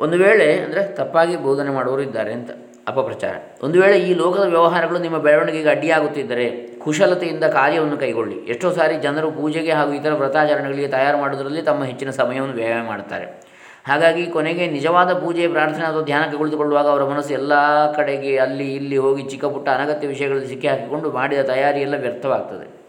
ಒಂದು 0.00 0.16
ವೇಳೆ, 0.16 0.46
ಅಂದರೆ 0.64 0.82
ತಪ್ಪಾಗಿ 0.98 1.34
ಬೋಧನೆ 1.36 1.70
ಮಾಡುವವರು 1.70 2.02
ಇದ್ದಾರೆ 2.02 2.32
ಅಂತ 2.32 2.50
ಅಪಪ್ರಚಾರ. 2.88 3.34
ಒಂದು 3.62 3.76
ವೇಳೆ 3.82 3.96
ಈ 4.08 4.14
ಲೋಕದ 4.14 4.46
ವ್ಯವಹಾರಗಳು 4.54 4.98
ನಿಮ್ಮ 4.98 5.18
ಬೆಳವಣಿಗೆಗೆ 5.18 5.68
ಅಡ್ಡಿಯಾಗುತ್ತಿದ್ದರೆ 5.68 6.46
ಕುಶಲತೆಯಿಂದ 6.84 7.44
ಕಾರ್ಯವನ್ನು 7.44 7.96
ಕೈಗೊಳ್ಳಿ. 7.96 8.34
ಎಷ್ಟೋ 8.34 8.72
ಸಾರಿ 8.72 8.94
ಜನರು 8.94 9.30
ಪೂಜೆಗೆ 9.30 9.70
ಹಾಗೂ 9.70 9.92
ಇತರ 9.92 10.14
ವ್ರತಾಚರಣೆಗಳಿಗೆ 10.14 10.88
ತಯಾರು 10.88 11.18
ಮಾಡುವುದರಲ್ಲಿ 11.18 11.62
ತಮ್ಮ 11.62 11.84
ಹೆಚ್ಚಿನ 11.84 12.10
ಸಮಯವನ್ನು 12.10 12.54
ವ್ಯಯ 12.54 12.74
ಮಾಡುತ್ತಾರೆ. 12.86 13.52
ಹಾಗಾಗಿ 13.86 14.26
ಕೊನೆಗೆ 14.26 14.66
ನಿಜವಾದ 14.66 15.12
ಪೂಜೆ, 15.12 15.48
ಪ್ರಾರ್ಥನೆ 15.48 15.86
ಅಥವಾ 15.86 16.02
ಧ್ಯಾನಕ್ಕೆ 16.02 16.38
ಕುಳಿತುಕೊಳ್ಳುವಾಗ 16.38 16.86
ಅವರ 16.86 17.04
ಮನಸ್ಸು 17.04 17.32
ಎಲ್ಲ 17.32 17.52
ಕಡೆಗೆ 17.92 18.38
ಅಲ್ಲಿ 18.38 18.74
ಇಲ್ಲಿ 18.74 18.96
ಹೋಗಿ 18.96 19.22
ಚಿಕ್ಕ 19.22 19.44
ಪುಟ್ಟ 19.44 19.68
ಅನಗತ್ಯ 19.68 20.08
ವಿಷಯಗಳಲ್ಲಿ 20.08 20.48
ಸಿಕ್ಕಿ 20.48 20.68
ಹಾಕಿಕೊಂಡು 20.68 21.10
ಮಾಡಿದ 21.10 21.40
ತಯಾರಿಯೆಲ್ಲ 21.40 21.96
ವ್ಯರ್ಥವಾಗ್ತದೆ. 21.96 22.82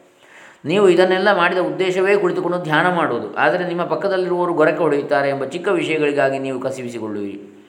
ನೀವು 0.66 0.90
ಇದನ್ನೆಲ್ಲ 0.90 1.38
ಮಾಡಿದ 1.38 1.58
ಉದ್ದೇಶವೇ 1.58 2.16
ಕುಳಿತುಕೊಂಡು 2.16 2.58
ಧ್ಯಾನ 2.58 2.96
ಮಾಡುವುದು. 2.96 3.36
ಆದರೆ 3.36 3.68
ನಿಮ್ಮ 3.68 3.86
ಪಕ್ಕದಲ್ಲಿರುವವರು 3.86 4.54
ಗೊರಕೆ 4.54 4.78
ಹೊಡೆಯುತ್ತಾರೆ 4.78 5.30
ಎಂಬ 5.30 5.46
ಚಿಕ್ಕ 5.46 5.68
ವಿಷಯಗಳಿಗಾಗಿ 5.68 6.40
ನೀವು 6.40 6.60
ಕಸಿವಿಸಿಕೊಳ್ಳುವಿರಿ. 6.60 7.63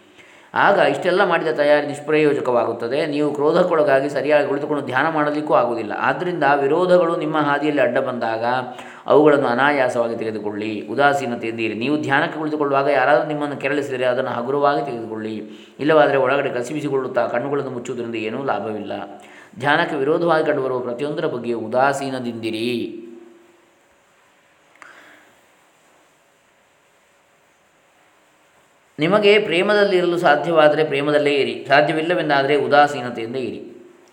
ಆಗ 0.54 0.78
ಇಷ್ಟೆಲ್ಲ 0.78 1.24
ಮಾಡಿದ 1.24 1.48
ತಯಾರಿ 1.48 1.86
ನಿಷ್ಪ್ರಯೋಜಕವಾಗುತ್ತದೆ. 1.86 3.06
ನೀವು 3.06 3.32
ಕ್ರೋಧಕ್ಕೊಳಗಾಗಿ 3.32 4.08
ಸರಿಯಾಗಿ 4.08 4.48
ಕುಳಿತುಕೊಂಡು 4.48 4.82
ಧ್ಯಾನ 4.82 5.08
ಮಾಡಲಿಕ್ಕೂ 5.08 5.54
ಆಗುವುದಿಲ್ಲ. 5.54 5.92
ಆದ್ದರಿಂದ 5.98 6.44
ವಿರೋಧಗಳು 6.60 7.16
ನಿಮ್ಮ 7.16 7.38
ಹಾದಿಯಲ್ಲಿ 7.38 7.82
ಅಡ್ಡ 7.82 7.98
ಬಂದಾಗ 7.98 8.44
ಅವುಗಳನ್ನು 9.06 9.48
ಅನಾಯಾಸವಾಗಿ 9.48 10.16
ತೆಗೆದುಕೊಳ್ಳಿ. 10.16 10.88
ಉದಾಸೀನತೆಯಿಂದಿರಿ 10.90 11.74
ನೀವು 11.74 12.02
ಧ್ಯಾನಕ್ಕೆ 12.02 12.38
ಕುಳಿತುಕೊಳ್ಳುವಾಗ 12.38 12.88
ಯಾರಾದರೂ 12.88 13.28
ನಿಮ್ಮನ್ನು 13.28 13.56
ಕೆರಳಿಸಿದರೆ 13.56 14.04
ಅದನ್ನು 14.04 14.30
ಹಗುರವಾಗಿ 14.30 14.86
ತೆಗೆದುಕೊಳ್ಳಿ. 14.86 15.36
ಇಲ್ಲವಾದರೆ 15.80 16.16
ಒಳಗಡೆ 16.16 16.50
ಕಸಿಬಿಸಿಕೊಳ್ಳುತ್ತಾ 16.50 17.26
ಕಣ್ಣುಗಳನ್ನು 17.26 17.70
ಮುಚ್ಚುವುದರಿಂದ 17.70 18.14
ಏನೂ 18.14 18.44
ಲಾಭವಿಲ್ಲ. 18.44 18.92
ಧ್ಯಾನಕ್ಕೆ 19.58 19.96
ವಿರೋಧವಾಗಿ 19.96 20.46
ಕಂಡುಬರುವ 20.46 20.78
ಪ್ರತಿಯೊಂದರ 20.78 21.26
ಬಗ್ಗೆ 21.26 21.52
ಉದಾಸೀನದಿಂದಿರಿ. 21.52 23.00
ನಿಮಗೆ 28.98 29.38
ಪ್ರೇಮದಲ್ಲಿರಲು 29.38 30.18
ಸಾಧ್ಯವಾದರೆ 30.18 30.84
ಪ್ರೇಮದಲ್ಲೇ 30.84 31.30
ಇರಿ, 31.30 31.64
ಸಾಧ್ಯವಿಲ್ಲವೆಂದಾದರೆ 31.68 32.56
ಉದಾಸೀನತೆಯಿಂದ 32.56 33.36
ಇರಿ. 33.36 33.70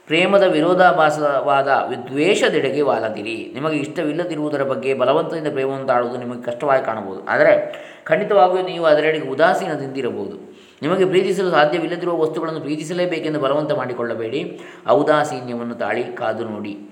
ಪ್ರೇಮದ 0.08 0.44
ವಿರೋಧಾಭಾಸವಾದ 0.44 1.68
ವಿದ್ವೇಷದೆಡೆಗೆ 1.68 2.82
ವಾಲದಿರಿ. 2.82 3.52
ನಿಮಗೆ 3.54 3.78
ಇಷ್ಟವಿಲ್ಲದಿರುವುದರ 3.78 4.64
ಬಗ್ಗೆ 4.64 4.94
ಬಲವಂತದಿಂದ 4.94 5.48
ಪ್ರೇಮವನ್ನು 5.48 5.88
ತಾಳುವುದು 5.88 6.18
ನಿಮಗೆ 6.18 6.44
ಕಷ್ಟವಾಗಿ 6.44 6.86
ಕಾಣಬಹುದು. 6.86 7.26
ಆದರೆ 7.26 7.76
ಖಂಡಿತವಾಗಿಯೂ 8.04 8.66
ನೀವು 8.66 8.86
ಅದರೆಡೆಗೆ 8.86 9.28
ಉದಾಸೀನದಿಂದಿರಬಹುದು 9.28 10.52
ನಿಮಗೆ 10.82 11.06
ಪ್ರೀತಿಸಲು 11.06 11.52
ಸಾಧ್ಯವಿಲ್ಲದಿರುವ 11.52 12.22
ವಸ್ತುಗಳನ್ನು 12.22 12.62
ಪ್ರೀತಿಸಲೇಬೇಕೆಂದು 12.62 13.40
ಬಲವಂತ 13.40 13.72
ಮಾಡಿಕೊಳ್ಳಬೇಡಿ. 13.72 14.60
ಔದಾಸೀನ್ಯವನ್ನು 14.88 15.76
ತಾಳಿ 15.76 16.04
ಕಾದು 16.04 16.46
ನೋಡಿ. 16.46 16.90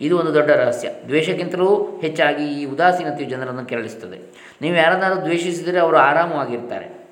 ಇದು 0.00 0.18
ಒಂದು 0.18 0.34
ದೊಡ್ಡ 0.34 0.50
ರಹಸ್ಯ. 0.50 0.88
ದ್ವೇಷಕ್ಕಿಂತಲೂ 1.06 1.98
ಹೆಚ್ಚಾಗಿ 2.02 2.62
ಈ 2.62 2.64
ಉದಾಸೀನತೆಯು 2.64 3.30
ಜನರನ್ನು 3.30 3.64
ಕೆರಳಿಸುತ್ತದೆ. 3.64 4.34
ನೀವು 4.62 4.76
ಯಾರನ್ನಾದರೂ 4.76 5.24
ದ್ವೇಷಿಸಿದರೆ 5.24 5.78
ಅವರು 5.78 5.96
ಆರಾಮವಾಗಿರ್ತಾರೆ. 5.96 7.05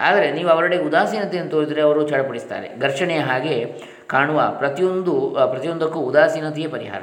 ಆದರೆ 0.00 0.32
ನೀವು 0.32 0.48
ಅವರೆಡೆಗೆ 0.48 0.82
ಉದಾಸೀನತೆಯನ್ನು 0.82 1.50
ತೋರಿದರೆ 1.50 1.82
ಅವರು 1.82 2.08
ಚಡಪಡಿಸ್ತಾರೆ. 2.08 2.78
ಘರ್ಷಣೆಯ 2.80 3.18
ಹಾಗೆ 3.18 3.82
ಕಾಣುವ 4.06 4.42
ಪ್ರತಿಯೊಂದು, 4.58 5.36
ಪ್ರತಿಯೊಂದಕ್ಕೂ 5.50 5.98
ಉದಾಸೀನತೆಯೇ 5.98 6.68
ಪರಿಹಾರ. 6.68 7.02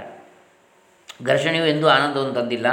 ಘರ್ಷಣೆಯು 1.25 1.65
ಎಂದೂ 1.65 1.87
ಆನಂದವನ್ನು 1.87 2.33
ತಂದಿಲ್ಲ. 2.33 2.65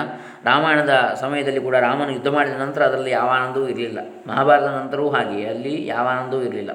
ರಾಮಾಯಣದ 0.44 1.16
ಸಮಯದಲ್ಲಿ 1.20 1.60
ಕೂಡ 1.60 1.76
ರಾಮನು 1.76 2.12
ಯುದ್ಧ 2.12 2.28
ಮಾಡಿದ 2.28 2.52
ನಂತರ 2.52 2.82
ಅದರಲ್ಲಿ 2.82 3.10
ಯಾವ 3.10 3.28
ಆನಂದವೂ 3.28 3.68
ಇರಲಿಲ್ಲ. 3.68 3.98
ಮಹಾಭಾರತದ 4.28 4.66
ನಂತರವೂ 4.66 5.10
ಹಾಗೆ 5.10 5.46
ಅಲ್ಲಿ 5.46 5.86
ಯಾವ 5.86 6.06
ಆನಂದವೂ 6.06 6.42
ಇರಲಿಲ್ಲ. 6.42 6.70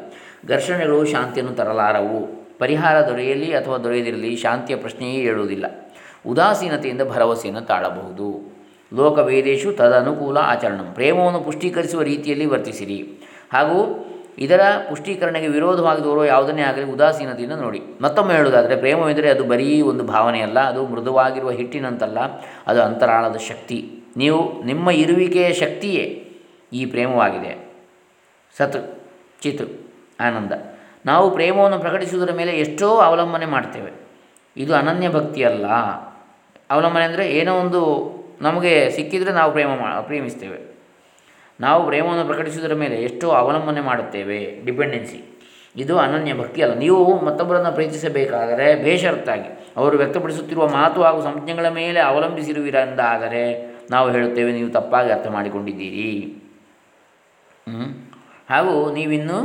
ಘರ್ಷಣೆಗಳು 0.48 1.06
ಶಾಂತಿಯನ್ನು 1.06 1.56
ತರಲಾರವು. 1.56 2.39
ಪರಿಹಾರ 2.60 3.08
ದೊರೆಯಲಿ 3.08 3.53
ಅಥವಾ 3.53 3.77
ದೊರೆಯದಿರಲಿ 3.77 4.36
ಶಾಂತಿಯ 4.36 4.75
ಪ್ರಶ್ನೆಯೇ 4.75 5.22
ಹೇಳುವುದಿಲ್ಲ. 5.22 5.65
ಉದಾಸೀನತೆಯಿಂದ 6.27 7.01
ಭರವಸೆಯನ್ನು 7.01 7.62
ತಾಳಬಹುದು. 7.62 8.60
ಲೋಕವೇದೇಶು 8.94 9.74
ತದನುಕೂಲ 9.74 10.38
ಆಚರಣಂ. 10.38 10.91
ಪ್ರೇಮವನ್ನು 10.94 11.39
ಪುಷ್ಟೀಕರಿಸುವ 11.39 12.01
ರೀತಿಯಲ್ಲಿ 12.01 12.46
ವರ್ತಿಸಿರಿ. 12.46 13.13
ಹಾಗೂ 13.53 14.06
ಇದರ 14.38 14.62
ಪುಷ್ಟೀಕರಣೆಗೆ 14.89 15.48
ವಿರೋಧವಾಗಿ 15.48 16.01
ತೋರುವ 16.01 16.24
ಯಾವುದನ್ನೇ 16.24 16.62
ಆಗಲಿ 16.62 16.84
ಉದಾಸೀನತೆಯಿಂದ 16.84 17.51
ನೋಡಿ. 17.51 17.82
ಮತ್ತೊಮ್ಮೆ 18.01 18.36
ಹೇಳುವುದಾದರೆ 18.36 18.75
ಪ್ರೇಮವೆಂದರೆ 18.75 19.29
ಅದು 19.29 19.44
ಬರೀ 19.44 19.82
ಒಂದು 19.82 20.03
ಭಾವನೆಯಲ್ಲ, 20.03 20.60
ಅದು 20.60 20.88
ಮೃದುವಾಗಿರುವ 20.88 21.51
ಹಿಟ್ಟಿನಂತಲ್ಲ, 21.51 22.20
ಅದು 22.68 22.82
ಅಂತರಾಳದ 22.82 23.36
ಶಕ್ತಿ. 23.36 24.03
ನೀವು 24.18 24.63
ನಿಮ್ಮ 24.63 24.91
ಇರುವಿಕೆಯ 24.91 25.53
ಶಕ್ತಿಯೇ 25.53 26.32
ಈ 26.74 26.86
ಪ್ರೇಮವಾಗಿದೆ. 26.86 27.74
ಸತ್ 28.58 29.03
ಚಿತ್ 29.41 29.91
ಆನಂದ. 30.22 30.51
ನಾವು 31.06 31.32
ಪ್ರೇಮವನ್ನು 31.32 31.79
ಪ್ರಕಟಿಸುವುದರ 31.79 32.34
ಮೇಲೆ 32.34 32.51
ಎಷ್ಟೋ 32.51 32.98
ಅವಲಂಬನೆ 32.98 33.46
ಮಾಡ್ತೇವೆ. 33.46 33.91
ಇದು 34.58 34.75
ಅನನ್ಯ 34.75 35.10
ಭಕ್ತಿಯಲ್ಲ. 35.10 35.65
ಅವಲಂಬನೆ 36.70 37.06
ಅಂದರೆ 37.06 37.32
ಏನೋ 37.32 37.56
ಒಂದು 37.56 37.82
ನಮಗೆ 38.41 38.89
ಸಿಕ್ಕಿದರೆ 38.89 39.34
ನಾವು 39.34 39.51
ಪ್ರೇಮ 39.51 39.68
ಮಾ, 39.68 40.01
ಪ್ರೇಮಿಸ್ತೇವೆ. 40.01 40.78
ನಾವು 41.60 41.80
ಪ್ರೇಮವನ್ನು 41.86 42.25
ಪ್ರಕಟಿಸುವುದರ 42.25 42.75
ಮೇಲೆ 42.84 42.98
ಎಷ್ಟು 43.08 43.25
ಅವಲಂಬನೆ 43.32 43.82
ಮಾಡುತ್ತೇವೆ 43.82 44.39
ಡಿಪೆಂಡೆನ್ಸಿ 44.66 45.20
ಇದು 45.75 45.94
ಅನನ್ಯ 45.98 46.34
ಭಕ್ತಿ 46.34 46.60
ಅಲ್ಲ. 46.66 46.75
ನೀವು 46.84 47.00
ಮತ್ತೊಬ್ಬರನ್ನು 47.25 47.72
ಪ್ರೀತಿಸಬೇಕಾದರೆ 47.72 48.68
ಬೇಷರತ್ತಾಗಿ 48.84 49.50
ಅವರು 49.78 49.96
ವ್ಯಕ್ತಪಡಿಸುತ್ತಿರುವ 49.98 50.66
ಮಾತು 50.70 51.00
ಹಾಗೂ 51.04 51.20
ಸಂಜ್ಞೆಗಳ 51.22 51.68
ಮೇಲೆ 51.80 52.00
ಅವಲಂಬಿಸಿರುವಿರೆಂದಾದರೆ 52.00 53.44
ನಾವು 53.92 54.08
ಹೇಳುತ್ತೇವೆ, 54.12 54.51
ನೀವು 54.51 54.70
ತಪ್ಪಾಗಿ 54.70 55.10
ಅರ್ಥ 55.12 55.28
ಮಾಡಿಕೊಂಡಿದ್ದೀರಿ. 55.36 56.10
ಹಾಗೂ 58.50 58.75
ನೀವಿನ್ನೂ 58.94 59.39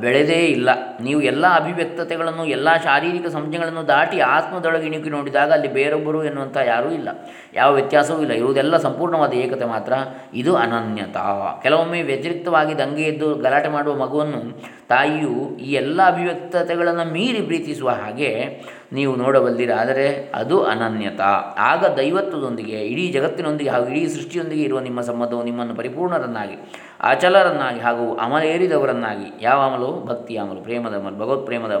ಬೆಳೆದೇ 0.00 0.40
ಇಲ್ಲ. 0.56 0.70
ನೀವು 1.02 1.20
ಎಲ್ಲ 1.20 1.46
ಅಭಿವ್ಯಕ್ತತೆಗಳನ್ನು, 1.54 2.46
ಎಲ್ಲ 2.46 2.68
ಶಾರೀರಿಕ 2.76 3.26
ಸಂಜ್ಞೆಗಳನ್ನು 3.26 3.88
ದಾಟಿ 3.88 4.20
ಆತ್ಮದೊಳಗೆ 4.20 4.86
ಇಣುಕಿ 4.86 5.10
ನೋಡಿದಾಗ 5.10 5.52
ಅಲ್ಲಿ 5.52 5.68
ಬೇರೊಬ್ಬರು 5.68 6.24
ಎನ್ನುವಂಥ 6.24 6.56
ಯಾರೂ 6.66 6.90
ಇಲ್ಲ. 6.90 7.08
ಯಾವ 7.54 7.74
ವ್ಯತ್ಯಾಸವೂ 7.74 8.20
ಇಲ್ಲ. 8.20 8.32
ಇರುವುದೆಲ್ಲ 8.32 8.76
ಸಂಪೂರ್ಣವಾದ 8.76 9.32
ಏಕತೆ 9.32 9.64
ಮಾತ್ರ. 9.64 9.92
ಇದು 10.34 10.56
ಅನನ್ಯತಾ. 10.56 11.60
ಕೆಲವೊಮ್ಮೆ 11.62 12.02
ವ್ಯತಿರಿಕ್ತವಾಗಿ 12.02 12.78
ದಂಗೆ 12.78 13.02
ಎದ್ದು 13.02 13.34
ಗಲಾಟೆ 13.34 13.68
ಮಾಡುವ 13.68 13.96
ಮಗುವನ್ನು 13.96 14.40
ತಾಯಿಯು 14.88 15.56
ಈ 15.56 15.72
ಎಲ್ಲ 15.72 16.06
ಅಭಿವ್ಯಕ್ತತೆಗಳನ್ನು 16.06 17.12
ಮೀರಿ 17.12 17.40
ಪ್ರೀತಿಸುವ 17.40 17.90
ಹಾಗೆ 17.90 18.60
ನೀವು 18.92 19.16
ನೋಡಬಲ್ಲಿರಾದರೆ 19.16 20.32
ಅದು 20.34 20.64
ಅನನ್ಯತಾ. 20.64 21.54
ಆಗ 21.58 21.84
ದೈವತ್ವದೊಂದಿಗೆ, 21.96 22.80
ಇಡೀ 22.80 23.12
ಜಗತ್ತಿನೊಂದಿಗೆ 23.12 23.70
ಹಾಗೂ 23.70 23.88
ಇಡೀ 23.88 24.08
ಸೃಷ್ಟಿಯೊಂದಿಗೆ 24.08 24.62
ಇರುವ 24.62 24.80
ನಿಮ್ಮ 24.80 25.00
ಸಂಬಂಧವು 25.00 25.42
ನಿಮ್ಮನ್ನು 25.42 25.74
ಪರಿಪೂರ್ಣರನ್ನಾಗಿ 25.74 26.56
ಅಚಲರನ್ನಾಗಿ 27.00 27.80
ಹಾಗೂ 27.80 28.16
ಅಮಲೇರಿದವರನ್ನಾಗಿ 28.16 29.44
ಯಾವ 29.44 29.60
ಅಮಲು 29.60 30.04
ಭಕ್ತಿ 30.06 30.36
ಅಮಲು 30.36 30.60
ಪ್ರೇಮದ 30.90 31.16
ಭಗವತ್ 31.22 31.44
ಪ್ರೇಮದ 31.46 31.74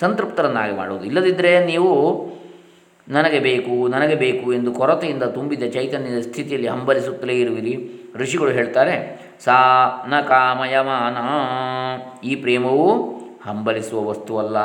ಸಂತೃಪ್ತರನ್ನಾಗಿ 0.00 0.74
ಮಾಡುವುದು. 0.76 1.04
ಇಲ್ಲದಿದ್ದರೆ 1.10 1.50
ನೀವು 1.66 1.90
ನನಗೆ 3.08 3.38
ಬೇಕು 3.46 3.74
ನನಗೆ 3.88 4.16
ಬೇಕು 4.16 4.46
ಎಂದು 4.52 4.70
ಕೊರತೆಯಿಂದ 4.72 5.24
ತುಂಬಿದ 5.36 5.64
ಚೈತನ್ಯದ 5.74 6.20
ಸ್ಥಿತಿಯಲ್ಲಿ 6.20 6.68
ಹಂಬಲಿಸುತ್ತಲೇ 6.68 7.34
ಇರುವಿರಿ. 7.40 7.74
ಋಷಿಗಳು 8.16 8.52
ಹೇಳ್ತಾರೆ, 8.58 8.94
ಸಾ 9.44 9.56
ನ 10.10 10.20
ಕಾಮಯಮಾನ. 10.28 11.18
ಈ 12.24 12.32
ಪ್ರೇಮವು 12.36 12.86
ಹಂಬಲಿಸುವ 13.46 14.00
ವಸ್ತುವಲ್ಲ 14.08 14.58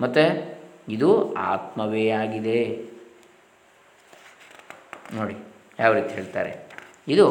ಮತ್ತು 0.00 0.24
ಇದು 0.88 1.10
ಆತ್ಮವೇ 1.52 2.04
ಆಗಿದೆ. 2.22 2.60
ನೋಡಿ, 5.14 5.36
ಯಾವ 5.78 5.90
ರೀತಿ 5.92 6.12
ಹೇಳ್ತಾರೆ. 6.14 6.52
ಇದು 7.08 7.26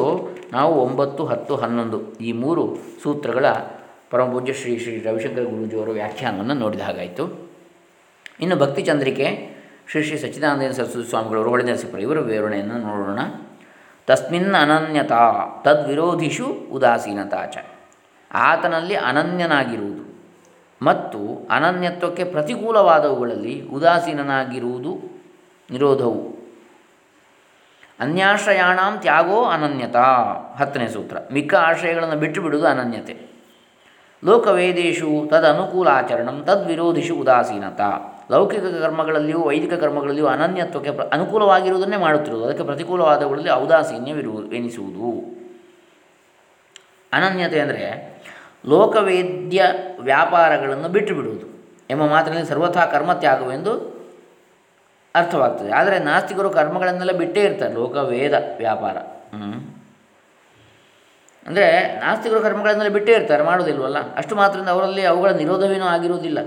ನಾವು 0.52 0.72
ಒಂಬತ್ತು, 0.84 1.22
ಹತ್ತು, 1.26 1.54
ಹನ್ನೊಂದು 1.56 1.98
ಈ 2.20 2.32
ಮೂರು 2.42 2.64
ಸೂತ್ರಗಳ 3.02 3.46
ಪರಮಪೂಜ್ಯ 4.10 4.52
ಶ್ರೀ 4.52 4.78
ಶ್ರೀ 4.78 5.00
ರವಿಶಂಕರ 5.00 5.42
ಗುರೂಜಿಯವರ 5.42 5.88
ವ್ಯಾಖ್ಯಾನವನ್ನು 5.88 6.54
ನೋಡಿದ 6.54 6.80
ಹಾಗಾಯಿತು. 6.80 7.50
ಇನ್ನು 8.40 8.56
ಭಕ್ತಿ 8.56 8.82
ಚಂದ್ರಿಕೆ 8.82 9.56
ಶ್ರೀ 9.90 10.02
ಶ್ರೀ 10.02 10.18
ಸಚ್ಚಿದಾನಂದ 10.18 10.70
ಸರಸ್ವತಿ 10.70 11.08
ಸ್ವಾಮಿಗಳವರು 11.10 11.50
ಹೊಳೆ 11.50 11.64
ನರಸಿಂಹರು 11.64 12.00
ಇವರ 12.00 12.18
ವಿವರಣೆಯನ್ನು 12.18 12.78
ನೋಡೋಣ. 12.78 13.18
ತಸ್ಮಿನ್ 14.06 14.54
ಅನನ್ಯತಾ 14.54 15.32
ತದ್ವಿರೋಧಿಷು 15.64 16.46
ಉದಾಸೀನತಾ 16.46 17.46
ಚ. 17.46 17.58
ಆತನಲ್ಲಿ 18.32 18.94
ಅನನ್ಯನಾಗಿರುವುದು 18.94 20.20
ಮತ್ತು 20.82 21.48
ಅನನ್ಯತ್ವಕ್ಕೆ 21.50 22.24
ಪ್ರತಿಕೂಲವಾದವುಗಳಲ್ಲಿ 22.24 23.62
ಉದಾಸೀನನಾಗಿರುವುದು 23.62 25.22
ನಿರೋಧವು. 25.70 26.40
ಅನ್ಯಾಶ್ರಯಾಣಾಂ 28.00 28.98
ತ್ಯಾಗೋ 28.98 29.44
ಅನನ್ಯತಾ. 29.44 30.04
ಹತ್ತನೇ 30.56 30.88
ಸೂತ್ರ. 30.88 31.16
ಮಿಕ್ಕ 31.32 31.54
ಆಶ್ರಯಗಳನ್ನು 31.54 32.16
ಬಿಟ್ಟು 32.16 32.42
ಬಿಡುವುದು 32.42 32.68
ಅನನ್ಯತೆ. 32.68 33.39
ಲೋಕವೇದೇಶು 34.24 35.26
ತದನುಕೂಲಾಚರಣಂ 35.30 36.44
ತದ್ವಿರೋಧಿಷು 36.44 37.14
ಉದಾಸೀನತ. 37.14 37.80
ಲೌಕಿಕ 38.30 38.60
ಕರ್ಮಗಳಲ್ಲಿಯೂ 38.60 39.40
ವೈದಿಕ 39.42 39.72
ಕರ್ಮಗಳಲ್ಲಿಯೂ 39.72 40.26
ಅನನ್ಯತ್ವಕ್ಕೆ 40.26 40.90
ಅನುಕೂಲವಾಗಿರುವುದನ್ನೇ 41.08 41.96
ಮಾಡುತ್ತಿರುವುದು. 41.96 42.46
ಅದಕ್ಕೆ 42.46 42.64
ಪ್ರತಿಕೂಲವಾದವುಗಳಲ್ಲಿ 42.64 43.50
ಔದಾಸೀನ್ಯವಿರು 43.50 44.52
ಎನಿಸುವುದು. 44.52 45.40
ಅನನ್ಯತೆ 47.12 47.60
ಅಂದರೆ 47.60 47.86
ಲೋಕವೇದ್ಯ 48.66 49.64
ವ್ಯಾಪಾರಗಳನ್ನು 50.00 50.88
ಬಿಟ್ಟು 50.88 51.14
ಬಿಡುವುದು 51.14 51.46
ಎಂಬ 51.90 52.02
ಮಾತಿನಲ್ಲಿ 52.02 52.46
ಸರ್ವಥಾ 52.46 52.86
ಕರ್ಮತ್ಯಾಗವೆಂದು 52.86 53.72
ಅರ್ಥವಾಗ್ತದೆ. 55.14 55.70
ಆದರೆ 55.70 55.98
ನಾಸ್ತಿಕರು 55.98 56.50
ಕರ್ಮಗಳನ್ನೆಲ್ಲ 56.50 57.12
ಬಿಟ್ಟೇ 57.12 57.40
ಇರ್ತಾರೆ. 57.40 57.74
ಲೋಕವೇದ 57.74 58.34
ವ್ಯಾಪಾರ. 58.56 58.96
ಅಂದರೆ 61.46 61.66
ನಾಸ್ತಿಕರು 61.96 62.40
ಕರ್ಮಗಳನ್ನೆಲ್ಲ 62.40 62.92
ಬಿಟ್ಟೇ 62.92 63.12
ಇರ್ತಾರೆ, 63.12 63.42
ಮಾಡೋದಿಲ್ವಲ್ಲ? 63.42 64.14
ಅಷ್ಟು 64.14 64.34
ಮಾತ್ರದಿಂದ 64.36 64.68
ಅವರಲ್ಲಿ 64.68 65.04
ಅವುಗಳ 65.06 65.30
ನಿರೋಧವೇನೂ 65.30 65.84
ಆಗಿರುವುದಿಲ್ಲ. 65.84 66.38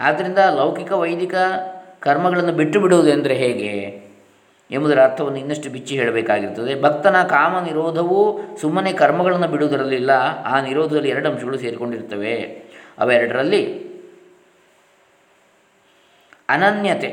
ಆದ್ದರಿಂದ 0.00 0.38
ಲೌಕಿಕ, 0.38 0.92
ವೈದಿಕ 0.92 1.34
ಕರ್ಮಗಳನ್ನು 2.00 2.52
ಬಿಟ್ಟು 2.52 2.80
ಬಿಡುವುದು 2.80 3.08
ಎಂದರೆ 3.08 3.34
ಹೇಗೆ? 3.34 3.72
ಎಂಬುದರ 4.70 5.02
ಅರ್ಥವನ್ನು 5.04 5.38
ಇನ್ನಷ್ಟು 5.38 5.70
ಬಿಚ್ಚಿ 5.70 5.94
ಹೇಳಬೇಕಾಗಿರ್ತದೆ 5.98 6.82
ಭಕ್ತನ 6.82 7.22
ಕಾಮ 7.22 7.58
ನಿರೋಧವು 7.58 8.40
ಸುಮ್ಮನೆ 8.60 8.92
ಕರ್ಮಗಳನ್ನು 8.92 9.48
ಬಿಡುವುದರಲ್ಲಿಲ್ಲ, 9.48 10.10
ಆ 10.44 10.60
ನಿರೋಧದಲ್ಲಿ 10.60 11.08
ಎರಡು 11.08 11.28
ಅಂಶಗಳು 11.30 11.58
ಸೇರಿಕೊಂಡಿರ್ತವೆ. 11.58 12.34
ಅವೆರಡರಲ್ಲಿ 12.98 13.62
ಅನನ್ಯತೆ 16.48 17.10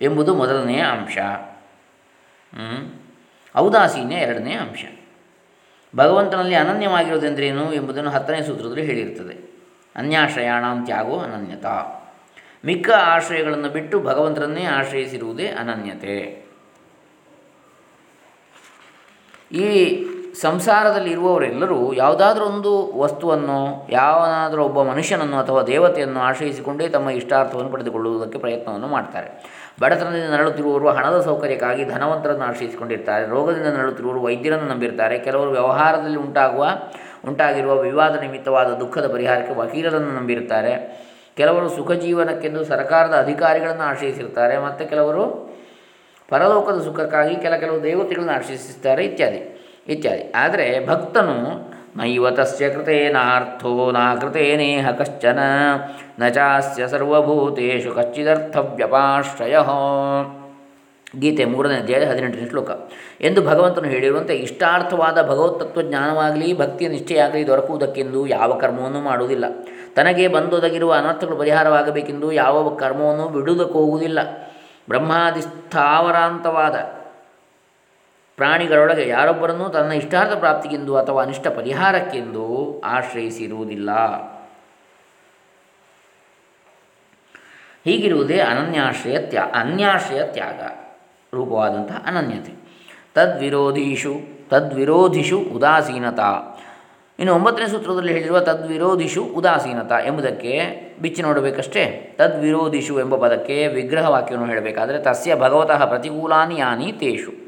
ಎಂಬುದು 0.00 0.34
ಮೊದಲನೆಯ 0.34 0.82
ಅಂಶ. 0.82 1.18
ಔದಾಸೀನ್ಯ 3.56 4.16
ಎರಡನೇ 4.16 4.52
ಅಂಶ. 4.52 4.84
ಭಗವಂತನಲ್ಲಿ 5.96 6.54
ಅನನ್ಯವಾಗಿರುವುದೆಂದರೇನು 6.54 7.74
ಎಂಬುದನ್ನು 7.74 8.10
ಹತ್ತನೇ 8.10 8.42
ಸೂತ್ರದಲ್ಲಿ 8.42 8.84
ಹೇಳಿರ್ತದೆ 8.86 9.52
ಅನ್ಯಾಶ್ರಯಾಣಾಂ 9.96 10.84
ತ್ಯಾಗೋ 10.84 11.18
ಅನನ್ಯತಾ. 11.18 11.98
ಮಿಕ್ಕ 12.64 12.90
ಆಶ್ರಯಗಳನ್ನು 12.90 13.68
ಬಿಟ್ಟು 13.68 14.00
ಭಗವಂತರನ್ನೇ 14.00 14.64
ಆಶ್ರಯಿಸಿರುವುದೇ 14.64 15.48
ಅನನ್ಯತೆ. 15.48 16.46
ಈ 19.52 20.04
ಸಂಸಾರದಲ್ಲಿ 20.40 21.10
ಇರುವವರೆಲ್ಲರೂ 21.10 21.92
ಯಾವುದಾದ್ರೂ 21.92 22.44
ಒಂದು 22.44 22.98
ವಸ್ತುವನ್ನು, 22.98 23.86
ಯಾವನಾದರೂ 23.90 24.64
ಒಬ್ಬ 24.64 24.82
ಮನುಷ್ಯನನ್ನು 24.82 25.38
ಅಥವಾ 25.38 25.62
ದೇವತೆಯನ್ನು 25.62 26.20
ಆಶ್ರಯಿಸಿಕೊಂಡೇ 26.20 26.88
ತಮ್ಮ 26.88 27.10
ಇಷ್ಟಾರ್ಥವನ್ನು 27.10 27.72
ಪಡೆದುಕೊಳ್ಳುವುದಕ್ಕೆ 27.72 28.38
ಪ್ರಯತ್ನವನ್ನು 28.38 28.86
ಮಾಡ್ತಾರೆ. 28.86 29.52
ಬಡತನದಿಂದ 29.80 30.30
ನರಳುತ್ತಿರುವವರು 30.30 30.88
ಹಣದ 30.88 31.20
ಸೌಕರ್ಯಕ್ಕಾಗಿ 31.20 31.84
ಧನವಂತರನ್ನು 31.84 32.44
ಆಶ್ರಯಿಸಿಕೊಂಡಿರ್ತಾರೆ. 32.44 33.26
ರೋಗದಿಂದ 33.26 33.66
ನರಳುತ್ತಿರುವವರು 33.66 34.22
ವೈದ್ಯರನ್ನು 34.22 34.66
ನಂಬಿರ್ತಾರೆ. 34.66 35.18
ಕೆಲವರು 35.18 35.50
ವ್ಯವಹಾರದಲ್ಲಿ 35.50 36.18
ಉಂಟಾಗುವ, 36.18 36.68
ಉಂಟಾಗಿರುವ 37.28 37.76
ವಿವಾದ 37.80 38.20
ನಿಮಿತ್ತವಾದ 38.20 38.66
ದುಃಖದ 38.66 39.12
ಪರಿಹಾರಕ್ಕೆ 39.12 39.54
ವಕೀಲರನ್ನು 39.54 40.12
ನಂಬಿರುತ್ತಾರೆ 40.20 41.02
ಕೆಲವರು 41.36 41.68
ಸುಖ 41.68 41.92
ಜೀವನಕ್ಕೆಂದು 41.92 42.64
ಸರ್ಕಾರದ 42.64 43.14
ಅಧಿಕಾರಿಗಳನ್ನು 43.14 43.82
ಆಶ್ರಯಿಸಿರ್ತಾರೆ. 43.82 44.58
ಮತ್ತು 44.58 44.88
ಕೆಲವರು 44.88 45.52
ಪರಲೋಕದ 46.28 46.82
ಸುಖಕ್ಕಾಗಿ 46.82 47.36
ಕೆಲ 47.36 47.56
ಕೆಲವು 47.56 47.82
ದೇವತೆಗಳನ್ನು 47.82 48.32
ಆಶ್ರಯಿಸುತ್ತಾರೆ 48.32 49.04
ಇತ್ಯಾದಿ. 49.04 49.51
ಇತ್ಯಾದಿ. 49.88 50.32
ಆದರೆ 50.32 50.86
ಭಕ್ತನು 50.86 51.72
ನೈವ 51.96 52.30
ತಸ್ಯ 52.30 52.70
ಕೃತೇನಾರ್ಥೋ, 52.70 53.90
ನಾ 53.90 54.14
ಕೃತೇನೇಹ 54.14 54.90
ಕಶ್ಚನ, 54.90 55.38
ನ 56.18 56.28
ಚಾಸ್ಯ 56.28 56.88
ಸರ್ವಭೂತೇಶು 56.88 57.94
ಕಚ್ಚಿದರ್ಥವ್ಯಪಾಶ್ರಯ 57.94 59.56
ಗೀತೆ 61.20 61.44
ಮೂರನೇ 61.44 61.74
ಅಧ್ಯಾಯ 61.74 62.04
ಹದಿನೆಂಟನೇ 62.04 62.48
ಶ್ಲೋಕ. 62.48 62.70
ಎಂದು 63.20 63.42
ಭಗವಂತನು 63.42 63.88
ಹೇಳಿರುವಂತೆ 63.88 64.34
ಇಷ್ಟಾರ್ಥವಾದ 64.34 65.22
ಭಗವತ್ತತ್ವ 65.22 65.82
ಜ್ಞಾನವಾಗಲಿ, 65.82 66.58
ಭಕ್ತಿಯ 66.58 66.88
ನಿಷ್ಠೆಯಾಗಲಿ 66.88 67.46
ದೊರಕುವುದಕ್ಕೆಂದು 67.46 68.26
ಯಾವ 68.26 68.54
ಕರ್ಮವನ್ನು 68.54 69.00
ಮಾಡುವುದಿಲ್ಲ. 69.00 69.44
ತನಗೆ 69.94 70.28
ಬಂದೊದಗಿರುವ 70.28 70.92
ಅನರ್ಥಗಳು 70.92 71.36
ಪರಿಹಾರವಾಗಬೇಕೆಂದು 71.36 72.32
ಯಾವ 72.32 72.74
ಕರ್ಮವನ್ನು 72.74 73.28
ಬಿಡುವುದಕ್ಕೆ 73.28 73.72
ಹೋಗುವುದಿಲ್ಲ 73.72 74.18
ಬ್ರಹ್ಮಾದಿ 74.88 75.40
ಸ್ಥಾವರಾಂತವಾದ 75.40 77.01
ಪ್ರಾಣಿಗಳೊಳಗೆ 78.36 79.08
ಯಾರೊಬ್ಬರನ್ನೂ 79.08 79.68
ತನ್ನ 79.68 79.92
ಇಷ್ಟಾರ್ಥ 79.92 80.32
ಪ್ರಾಪ್ತಿಗೆಂದು 80.32 80.96
ಅಥವಾ 80.96 81.22
ಅನಿಷ್ಟ 81.22 81.48
ಪರಿಹಾರಕ್ಕೆಂದು 81.48 82.80
ಆಶ್ರಯಿಸಿರುವುದಿಲ್ಲ. 82.80 83.90
ಹೀಗಿರುವುದೇ 87.84 88.38
ಅನನ್ಯಾಶ್ರಯ 88.38 89.18
ತ್ಯಾ 89.18 89.42
ಅನ್ಯಾಶ್ರಯ 89.54 90.22
ತ್ಯಾಗ 90.26 90.60
ರೂಪವಾದಂತಹ 91.34 92.02
ಅನನ್ಯತೆ. 92.06 92.52
ತದ್ವಿರೋಧೀಷು, 93.14 94.14
ತದ್ವಿರೋಧಿಷು 94.48 95.38
ಉದಾಸೀನತಾ. 95.38 96.58
ಇನ್ನು 97.18 97.34
ಒಂಬತ್ತನೇ 97.34 97.66
ಸೂತ್ರದಲ್ಲಿ 97.66 98.12
ಹೇಳಿರುವ 98.12 98.40
ತದ್ವಿರೋಧಿಷು 98.40 99.24
ಉದಾಸೀನತ 99.24 99.92
ಎಂಬುದಕ್ಕೆ 100.06 100.60
ಬಿಚ್ಚಿ 101.02 101.22
ನೋಡಬೇಕಷ್ಟೇ. 101.22 102.14
ತದ್ವಿರೋಧಿಷು 102.18 103.00
ಎಂಬ 103.00 103.16
ಪದಕ್ಕೆ 103.16 103.66
ವಿಗ್ರಹ 103.66 104.08
ವಾಕ್ಯವನ್ನು 104.08 104.52
ಹೇಳಬೇಕಾದರೆ 104.52 104.98
ತಸ್ಯ 104.98 105.36
ಭಗವತಃ 105.36 105.84
ಪ್ರತಿಕೂಲಾನಿ 105.84 106.58
ಯಾನಿ 106.58 106.92
ತೇಷು. 106.92 107.41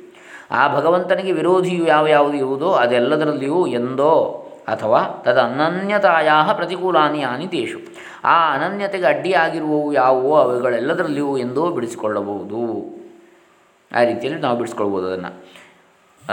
ಆ 0.51 0.77
ಭಗವಂತನಿಗೆ 0.77 1.33
ವಿರೋಧಿಯು 1.33 1.87
ಯಾವ 1.87 2.07
ಯಾವುದು 2.07 2.37
ಇರುವುದೋ 2.37 2.73
ಅದೆಲ್ಲದರಲ್ಲಿಯೂ 2.73 3.67
ಎಂದೋ 3.67 4.41
ಅಥವಾ 4.69 5.23
ತದ 5.25 5.39
ಅನನ್ಯತಾಯಾ 5.39 6.53
ಪ್ರತಿಕೂಲಾನಿ 6.53 7.21
ಯಾನಿ 7.21 7.47
ತೇಷು 7.47 7.79
ಆ 8.25 8.55
ಅನನ್ಯತೆಗೆ 8.55 9.05
ಅಡ್ಡಿಯಾಗಿರುವವು 9.05 9.93
ಯಾವುವೋ 9.93 10.37
ಅವುಗಳೆಲ್ಲದರಲ್ಲಿಯೂ 10.37 11.39
ಎಂದೋ 11.39 11.71
ಬಿಡಿಸಿಕೊಳ್ಳಬಹುದು. 11.71 12.61
ಆ 13.97 14.03
ರೀತಿಯಲ್ಲಿ 14.03 14.41
ನಾವು 14.41 14.57
ಬಿಡಿಸ್ಕೊಳ್ಬೋದು 14.57 15.07
ಅದನ್ನು 15.07 15.65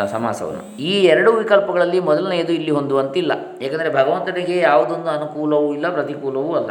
ಸಮಾಸವನ್ನು. 0.08 0.78
ಈ 0.78 1.04
ಎರಡು 1.04 1.32
ವಿಕಲ್ಪಗಳಲ್ಲಿ 1.32 2.00
ಮೊದಲನೆಯದು 2.00 2.54
ಇಲ್ಲಿ 2.54 2.72
ಹೊಂದುವಂತಿಲ್ಲ. 2.72 3.32
ಏಕೆಂದರೆ 3.62 3.94
ಭಗವಂತನಿಗೆ 3.94 4.58
ಯಾವುದೊಂದು 4.58 5.10
ಅನುಕೂಲವೂ 5.10 5.74
ಇಲ್ಲ, 5.74 5.94
ಪ್ರತಿಕೂಲವೂ 5.94 6.56
ಅಲ್ಲ. 6.56 6.70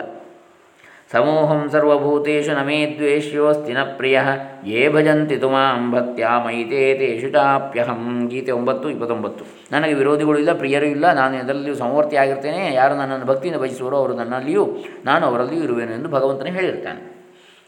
ಸಮೂಹಂ 1.13 1.71
ಸರ್ವಭೂತೇಶು 1.71 2.53
ನಮೇ 2.53 2.95
ದ್ವೇಷ್ಯೋಸ್ತಿ 2.99 3.73
ನ 3.73 3.79
ಪ್ರಿಯ, 3.97 4.21
ಯೇ 4.67 4.89
ಭಜಂತಿ 4.89 5.37
ತುಮಾಂ 5.37 5.93
ಭಕ್ತ್ಯಾ 5.93 6.39
ಮೈತೇ 6.39 6.95
ತೇಷು 6.95 7.31
ಚಾಪ್ಯಹಂ. 7.31 8.27
ಗೀತೆ 8.31 8.53
ಒಂಬತ್ತು, 8.53 8.91
ಇಪ್ಪತ್ತೊಂಬತ್ತು. 8.91 9.45
ನನಗೆ 9.73 9.95
ವಿರೋಧಿಗಳು 9.95 10.39
ಇಲ್ಲ, 10.39 10.53
ಪ್ರಿಯರು 10.53 10.87
ಇಲ್ಲ, 10.87 11.13
ನಾನು 11.13 11.37
ಎದರಲ್ಲಿಯೂ 11.37 11.75
ಸಮವರ್ತಿ 11.75 12.17
ಆಗಿರ್ತೇನೆ. 12.17 12.75
ಯಾರು 12.75 12.95
ನನ್ನನ್ನು 12.95 13.27
ಭಕ್ತಿಯಿಂದ 13.27 13.61
ಭಜಿಸುವರೋ 13.61 13.97
ಅವರು 13.97 14.15
ನನ್ನಲ್ಲಿಯೂ, 14.15 14.77
ನಾನು 15.05 15.27
ಅವರಲ್ಲಿಯೂ 15.27 15.63
ಇರುವೆನು 15.63 15.93
ಎಂದು 15.93 16.09
ಭಗವಂತನೇ 16.09 16.51
ಹೇಳಿರ್ತಾನೆ. 16.51 17.21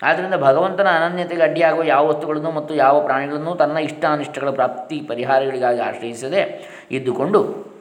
ಆದ್ದರಿಂದ 0.02 0.34
ಭಗವಂತನ 0.34 0.86
ಅನನ್ಯತೆಗೆ 0.88 1.42
ಅಡ್ಡಿಯಾಗುವ 1.42 1.84
ಯಾವ 1.84 2.06
ವಸ್ತುಗಳನ್ನು 2.06 2.50
ಮತ್ತು 2.50 2.74
ಯಾವ 2.74 3.00
ಪ್ರಾಣಿಗಳನ್ನು 3.00 3.54
ತನ್ನ 3.54 3.76
ಇಷ್ಟ 3.78 4.04
ಅನಿಷ್ಟಗಳ 4.12 4.50
ಪ್ರಾಪ್ತಿ 4.50 5.00
ಪರಿಹಾರಗಳಿಗಾಗಿ 5.08 5.80
ಆಶ್ರಯಿಸದೆ 5.80 6.42
ಇದ್ದುಕೊಂಡು 6.90 7.71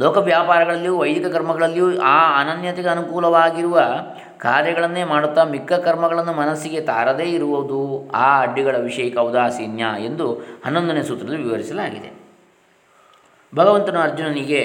ಲೋಕ 0.00 0.16
ವ್ಯಾಪಾರಗಳಲ್ಲಿಯೂ, 0.16 0.98
ವೈದಿಕ 0.98 1.26
ಕರ್ಮಗಳಲ್ಲಿಯೂ 1.26 2.00
ಆ 2.00 2.40
ಅನನ್ಯತೆಗೆ 2.40 2.88
ಅನುಕೂಲವಾಗಿರುವ 2.88 3.80
ಕಾರ್ಯಗಳನ್ನೇ 4.38 5.04
ಮಾಡುತ್ತಾ 5.04 5.44
ಮಿಕ್ಕ 5.44 5.72
ಕರ್ಮಗಳನ್ನು 5.72 6.32
ಮನಸ್ಸಿಗೆ 6.32 6.80
ತಾರದೇ 6.80 7.24
ಇರುವುದು. 7.24 8.10
ಆ 8.14 8.40
ಅಡ್ಡಿಗಳ 8.40 8.76
ವಿಷಯಕ 8.76 9.18
ಔದಾಸೀನ್ಯ 9.18 9.84
ಎಂದು 10.04 10.32
ಹನ್ನೊಂದನೇ 10.64 11.02
ಸೂತ್ರದಲ್ಲಿ 11.02 11.42
ವಿವರಿಸಲಾಗಿದೆ. 11.42 12.12
ಭಗವಂತನು 13.54 13.98
ಅರ್ಜುನನಿಗೆ, 13.98 14.62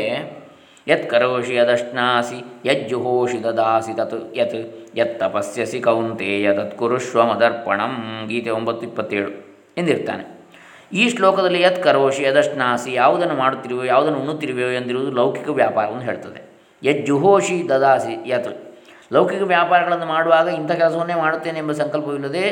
ಯತ್ 0.88 1.10
ಕರೋಷಿ 1.10 1.56
ಯದಶ್ನಾಸಿ 1.56 2.70
ಯಜ್ಜುಹೋಷಿ 2.70 3.44
ದದಾಸಿ 3.44 3.94
ತತ್, 3.94 4.38
ಯತ್ 4.38 4.56
ಯತ್ 4.98 5.20
ತಪಸ್ಯಸಿ 5.20 5.82
ಕೌಂತೆಯ 5.82 6.54
ತತ್ಕುರುಷ್ವ 6.54 7.26
ಮದರ್ಪಣಂ 7.26 8.26
ಗೀತೆ 8.28 8.50
ಒಂಬತ್ತು 8.50 8.88
ಇಪ್ಪತ್ತೇಳು 8.88 9.32
ಎಂದಿರ್ತಾನೆ. 9.78 10.41
ಈ 10.94 11.10
ಶ್ಲೋಕದಲ್ಲಿ 11.10 11.62
ಯತ್ 11.62 11.84
ಕರೋಷಿ 11.84 12.24
ಯದಶ್ನಾಸಿ 12.24 12.94
ಯಾವುದನ್ನು 12.94 13.36
ಮಾಡುತ್ತಿರುವೆಯೋ, 13.36 13.94
ಯಾವುದನ್ನು 13.94 14.20
ಉಣ್ಣುತ್ತಿರುವೆಯೋ 14.20 14.70
ಎಂದಿರುವುದು 14.70 15.12
ಲೌಕಿಕ 15.12 15.50
ವ್ಯಾಪಾರವನ್ನು 15.50 16.04
ಹೇಳ್ತದೆ. 16.04 16.42
ಯಜ್ಜುಹೋಷಿ 16.84 17.70
ದದಾಸಿ, 17.70 18.30
ಯತ್. 18.30 18.76
ಲೌಕಿಕ 19.14 19.42
ವ್ಯಾಪಾರಗಳನ್ನು 19.42 20.06
ಮಾಡುವಾಗ 20.06 20.48
ಇಂಥ 20.48 20.72
ಕೆಲಸವನ್ನೇ 20.72 21.16
ಮಾಡುತ್ತೇನೆ 21.16 21.60
ಎಂಬ 21.60 21.72
ಸಂಕಲ್ಪವಿಲ್ಲದೆ 21.72 22.46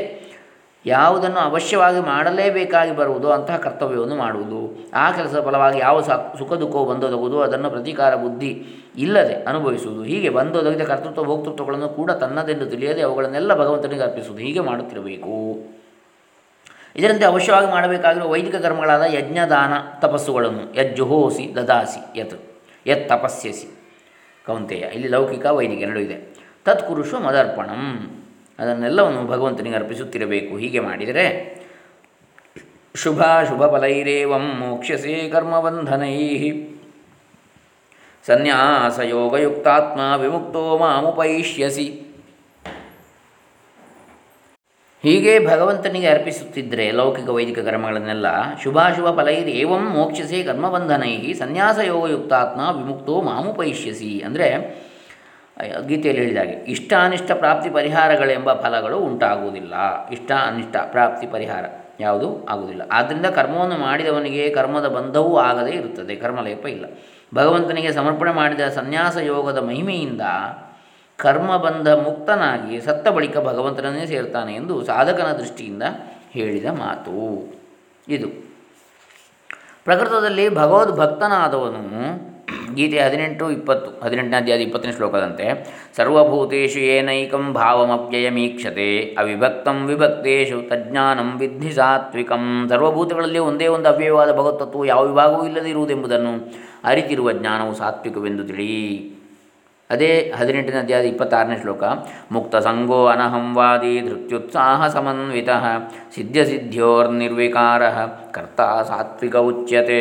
ಯಾವುದನ್ನು 0.85 1.39
ಅವಶ್ಯವಾಗಿ 1.39 1.99
ಮಾಡಲೇಬೇಕಾಗಿ 1.99 2.95
ಬರುವುದು 2.95 3.31
ಅಂತಹ 3.31 3.57
ಕರ್ತವ್ಯವನ್ನು 3.57 4.15
ಮಾಡುವುದು. 4.15 4.89
ಆ 4.93 5.11
ಕೆಲಸದ 5.11 5.45
ಫಲವಾಗಿ 5.45 5.79
ಯಾವ 5.79 6.01
ಸುಖ 6.01 6.53
ದುಃಖವು 6.53 6.93
ಬಂದೊದಗುವುದು, 6.93 7.41
ಅದನ್ನು 7.41 7.69
ಪ್ರತೀಕಾರ 7.69 8.15
ಬುದ್ಧಿ 8.15 8.65
ಇಲ್ಲದೆ 8.97 9.33
ಅನುಭವಿಸುವುದು. 9.33 10.03
ಹೀಗೆ 10.03 10.29
ಬಂದೊದಗಿದ 10.29 10.81
ಕರ್ತೃತ್ವ, 10.81 11.23
ಭೋಕ್ತೃತ್ವಗಳನ್ನು 11.23 11.89
ಕೂಡ 11.89 12.11
ತನ್ನದೆಂದು 12.11 12.65
ತಿಳಿಯದೆ 12.65 13.01
ಅವುಗಳನ್ನೆಲ್ಲ 13.01 13.53
ಭಗವಂತನಿಗೆ 13.53 14.01
ಅರ್ಪಿಸುವುದು. 14.01 14.43
ಹೀಗೆ 14.43 14.59
ಮಾಡುತ್ತಿರಬೇಕು. 14.59 15.35
ಇದರಂತೆ 16.95 17.25
ಅವಶ್ಯವಾಗಿ 17.25 17.67
ಮಾಡಬೇಕಾಗಿರುವ 17.67 18.29
ವೈದಿಕ 18.29 18.55
ಕರ್ಮಗಳಾದ 18.55 19.01
ಯಜ್ಞದಾನ, 19.13 19.73
ತಪಸ್ಸುಗಳನ್ನು 19.99 20.75
ಯಜ್ಜುಹೋಸಿ 20.75 21.55
ದದಾಸಿ, 21.55 22.19
ಯತ್ 22.19 22.33
ಯತ್ 22.87 23.09
ತಪಸ್ಯಸಿ. 23.09 23.67
ಕೌಂತೆಯ, 24.45 24.77
ಇಲ್ಲಿ 24.77 25.07
ಲೌಕಿಕ, 25.07 25.45
ವೈದಿಕ 25.45 25.79
ಎರಡೂ 25.79 25.99
ಇದೆ. 25.99 26.35
ತತ್ಕುರುಷು 26.65 27.19
ಮದರ್ಪಣಂ. 27.19 28.15
ಅದನ್ನೆಲ್ಲವನ್ನು 28.59 29.27
ಭಗವಂತನಿಗೆ 29.27 29.75
ಅರ್ಪಿಸುತ್ತಿರಬೇಕು. 29.75 30.57
ಹೀಗೆ 30.57 30.79
ಮಾಡಿದರೆ 30.79 31.59
ಶುಭ 32.95 33.21
ಶುಭ 33.21 33.65
ಫಲೈರೇವಂ 33.65 34.53
ಮೋಕ್ಷಸೇ 34.59 35.29
ಕರ್ಮಬಂಧನೈ 35.29 36.41
ಸನ್ಯಾಸಯೋಗಯುಕ್ತಾತ್ಮ 38.25 40.21
ವಿಮುಕ್ತೋ 40.21 40.77
ಮಾಮುಪೈಷ್ಯಸಿ. 40.77 42.08
ಹೀಗೆ 45.03 45.47
ಭಗವಂತನಿಗೆ 45.47 46.07
ಅರ್ಪಿಸುತ್ತಿದ್ದರೆ 46.07 46.91
ಲೌಕಿಕ 46.91 47.29
ವೈದಿಕ 47.29 47.59
ಕರ್ಮಗಳನ್ನೆಲ್ಲ 47.59 48.25
ಶುಭಾಶುಭ 48.63 49.19
ಫಲೈರ್ 49.19 49.49
ಏವಂ 49.49 49.89
ಮೋಕ್ಷಸೆ 49.89 50.43
ಕರ್ಮಬಂಧನೈ 50.43 51.33
ಸನ್ಯಾಸಯೋಗಯುಕ್ತಾತ್ಮ 51.33 52.61
ವಿಮುಕ್ತೋ 52.77 53.21
ಮಾಮುಪೈಷ್ಯಸಿ 53.21 54.21
ಅಂದರೆ 54.25 54.47
ಗೀತೆಯಲ್ಲಿ 55.87 56.21
ಹೇಳಿದಾಗೆ, 56.21 56.51
ಇಷ್ಟ 56.51 56.93
ಅನಿಷ್ಟ 57.01 57.31
ಪ್ರಾಪ್ತಿ 57.31 57.69
ಪರಿಹಾರಗಳೆಂಬ 57.69 58.53
ಫಲಗಳು 58.53 58.97
ಉಂಟಾಗುವುದಿಲ್ಲ. 58.97 59.73
ಇಷ್ಟ 60.11 60.31
ಅನಿಷ್ಟ 60.31 60.75
ಪ್ರಾಪ್ತಿ 60.91 61.27
ಪರಿಹಾರ 61.27 61.65
ಯಾವುದು? 61.99 62.45
ಆಗುವುದಿಲ್ಲ. 62.45 62.83
ಆದ್ದರಿಂದ 62.91 63.25
ಕರ್ಮವನ್ನು 63.25 63.77
ಮಾಡಿದವನಿಗೆ 63.77 64.49
ಕರ್ಮದ 64.49 64.87
ಬಂಧವೂ 64.87 65.37
ಆಗದೇ 65.37 65.71
ಇರುತ್ತದೆ. 65.71 66.15
ಕರ್ಮಲೇಪ 66.15 66.65
ಇಲ್ಲ. 66.67 66.85
ಭಗವಂತನಿಗೆ 67.35 67.91
ಸಮರ್ಪಣೆ 67.91 68.31
ಮಾಡಿದ 68.31 68.59
ಸನ್ಯಾಸ 68.59 69.17
ಯೋಗದ 69.17 69.57
ಮಹಿಮೆಯಿಂದ 69.57 70.21
ಕರ್ಮಬಂಧ 71.19 71.89
ಮುಕ್ತನಾಗಿ 71.89 72.81
ಸತ್ತ 72.81 73.07
ಬಳಿಕ 73.07 73.37
ಭಗವಂತನನ್ನೇ 73.37 74.05
ಸೇರ್ತಾನೆ 74.05 74.53
ಎಂದು 74.55 74.85
ಸಾಧಕನ 74.85 75.31
ದೃಷ್ಟಿಯಿಂದ 75.31 75.83
ಹೇಳಿದ 76.31 76.65
ಮಾತು. 76.65 77.15
ಇದು. 78.07 78.27
ಪ್ರಕೃತದಲ್ಲಿ 79.83 80.49
ಭಗವದ್ 80.49 80.97
ಭಕ್ತನಾದವನು 80.97 81.83
ಗೀತೆ 82.75 82.99
ಹದಿನೆಂಟು 82.99 83.51
ಇಪ್ಪತ್ತು, 83.51 84.05
ಹದಿನೆಂಟನೇ 84.05 84.37
ಅಧ್ಯಾಯ 84.37 84.61
ಇಪ್ಪತ್ತನೇ 84.61 84.91
ಶ್ಲೋಕದಂತೆ 84.91 85.45
ಸರ್ವಭೂತೇಶು 85.97 86.79
ಏನೈಕಂ 86.79 87.53
ಭಾವಮವ್ಯಯಮೀಕ್ಷತೆ 87.53 88.87
ಅವಿಭಕ್ತಂ 89.19 89.85
ವಿಭಕ್ತೇಶು 89.85 90.69
ತಜ್ಞಾನಂ 90.69 91.39
ವಿಧಿ 91.39 91.71
ಸಾತ್ವಿಕಂ. 91.71 92.65
ಸರ್ವಭೂತಗಳಲ್ಲಿ 92.69 93.39
ಒಂದೇ 93.39 93.67
ಒಂದು 93.67 93.89
ಅವ್ಯಯವಾದ 93.89 94.31
ಭಗವತ್ತತ್ವವು 94.31 94.85
ಯಾವ 94.85 95.03
ವಿಭಾಗವೂ 95.05 95.45
ಇಲ್ಲದೆ 95.45 95.69
ಇರುವುದೆಂಬುದನ್ನು 95.69 96.33
ಅರಿತಿರುವ 96.83 97.31
ಜ್ಞಾನವು 97.31 97.75
ಸಾತ್ವಿಕವೆಂದು 97.75 98.43
ತಿಳಿ 98.43 98.73
ಅದೇ 99.93 100.33
ಹದಿನೆಂಟನೇ 100.37 100.77
ಅಧ್ಯಾಯದ 100.77 101.05
ಇಪ್ಪತ್ತಾರನೇ 101.05 101.55
ಶ್ಲೋಕ, 101.61 101.83
ಮುಕ್ತ 102.31 102.55
ಸಂಗೋ 102.55 103.05
ಅನಹಂವಾದಿ 103.05 104.01
ಧೃತ್ಯುತ್ಸಾಹ 104.01 104.87
ಸಮನ್ವಿತ 104.87 105.49
ಸಿದ್ಧ 106.15 106.37
ಸಿದ್ಧ್ಯೋರ್ನಿರ್ವಿಕಾರ, 106.37 107.83
ಕರ್ತ 108.31 108.61
ಸಾತ್ವಿಕ 108.61 109.35
ಉಚ್ಯತೆ. 109.35 109.99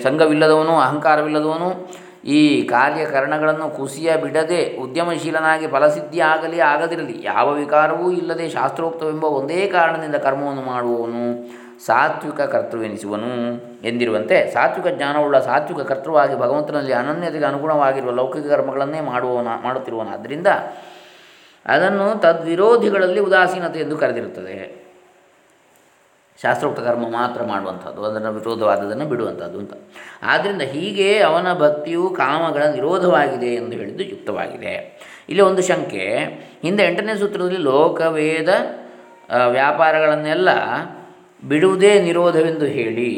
ಸಂಘವಿಲ್ಲದವನು, 0.00 0.76
ಅಹಂಕಾರವಿಲ್ಲದವನು 0.78 1.70
ಈ 2.24 2.62
ಕಾರ್ಯಕರಣಗಳನ್ನು 2.62 3.76
ಕುಸಿಯ 3.76 4.16
ಬಿಡದೆ 4.16 4.76
ಉದ್ಯಮಶೀಲನಾಗಿ 4.76 5.66
ಫಲಸಿದ್ಧಿ 5.66 6.20
ಆಗಲಿ 6.20 6.60
ಆಗದಿರಲಿ, 6.60 7.16
ಯಾವ 7.24 7.54
ವಿಕಾರವೂ 7.54 8.10
ಇಲ್ಲದೆ 8.10 8.48
ಶಾಸ್ತ್ರೋಕ್ತವೆಂಬ 8.48 9.24
ಒಂದೇ 9.24 9.66
ಕಾರಣದಿಂದ 9.66 10.14
ಕರ್ಮವನ್ನು 10.16 10.62
ಮಾಡುವವನು. 10.62 11.24
ಸಾತ್ವಿಕ 11.86 12.40
ಕರ್ತೃವೆನಿಸುವನು 12.40 13.30
ಎಂದಿರುವಂತೆ 13.84 14.50
ಸಾತ್ವಿಕ 14.50 14.94
ಜ್ಞಾನವುಳ್ಳ 14.96 15.38
ಸಾತ್ವಿಕ 15.38 15.86
ಕರ್ತೃವಾಗಿ 15.86 16.38
ಭಗವಂತನಲ್ಲಿ 16.38 16.92
ಅನನ್ಯತೆಗೆ 16.92 17.44
ಅನುಗುಣವಾಗಿರುವ 17.44 18.10
ಲೌಕಿಕ 18.10 18.46
ಕರ್ಮಗಳನ್ನೇ 18.46 19.00
ಮಾಡುವವನ 19.00 19.48
ಮಾಡುತ್ತಿರುವನಾದ್ದರಿಂದ 19.62 20.46
ಅದನ್ನು 21.66 22.20
ತದ್ವಿರೋಧಿಗಳಲ್ಲಿ 22.20 23.20
ಉದಾಸೀನತೆ 23.20 23.80
ಎಂದು 23.80 23.96
ಕರೆದಿರುತ್ತದೆ. 23.96 24.88
ಶಾಸ್ತ್ರೋಕ್ತ 26.42 26.80
ಕರ್ಮ 26.80 27.02
ಮಾತ್ರ 27.08 27.42
ಮಾಡುವಂಥದ್ದು, 27.42 28.04
ಅದನ್ನು 28.04 28.32
ವಿರೋಧವಾದದನ್ನು 28.32 29.04
ಬಿಡುವಂಥದ್ದು 29.04 29.58
ಅಂತ. 29.58 29.72
ಆದ್ದರಿಂದ 30.22 30.62
ಹೀಗೆ 30.62 31.18
ಅವನ 31.18 31.54
ಭಕ್ತಿಯು 31.58 32.10
ಕಾಮಗಳ 32.10 32.62
ನಿರೋಧವಾಗಿದೆ 32.62 33.46
ಎಂದು 33.46 33.72
ಹೇಳಿದ್ದು 33.72 34.04
ಯುಕ್ತವಾಗಿದೆ. 34.04 34.74
ಇಲ್ಲಿ 35.28 35.42
ಒಂದು 35.42 35.62
ಶಂಕೆ, 35.62 36.04
ಹಿಂದೆ 36.62 36.82
ಎಂಟನೇ 36.82 37.14
ಸೂತ್ರದಲ್ಲಿ 37.14 37.58
ಲೋಕವೇದ 37.58 38.48
ವ್ಯಾಪಾರಗಳನ್ನೆಲ್ಲ 39.48 40.48
ಬಿಡುವುದೇ 41.42 41.92
ನಿರೋಧವೆಂದು 42.00 42.66
ಹೇಳಿ, 42.66 43.10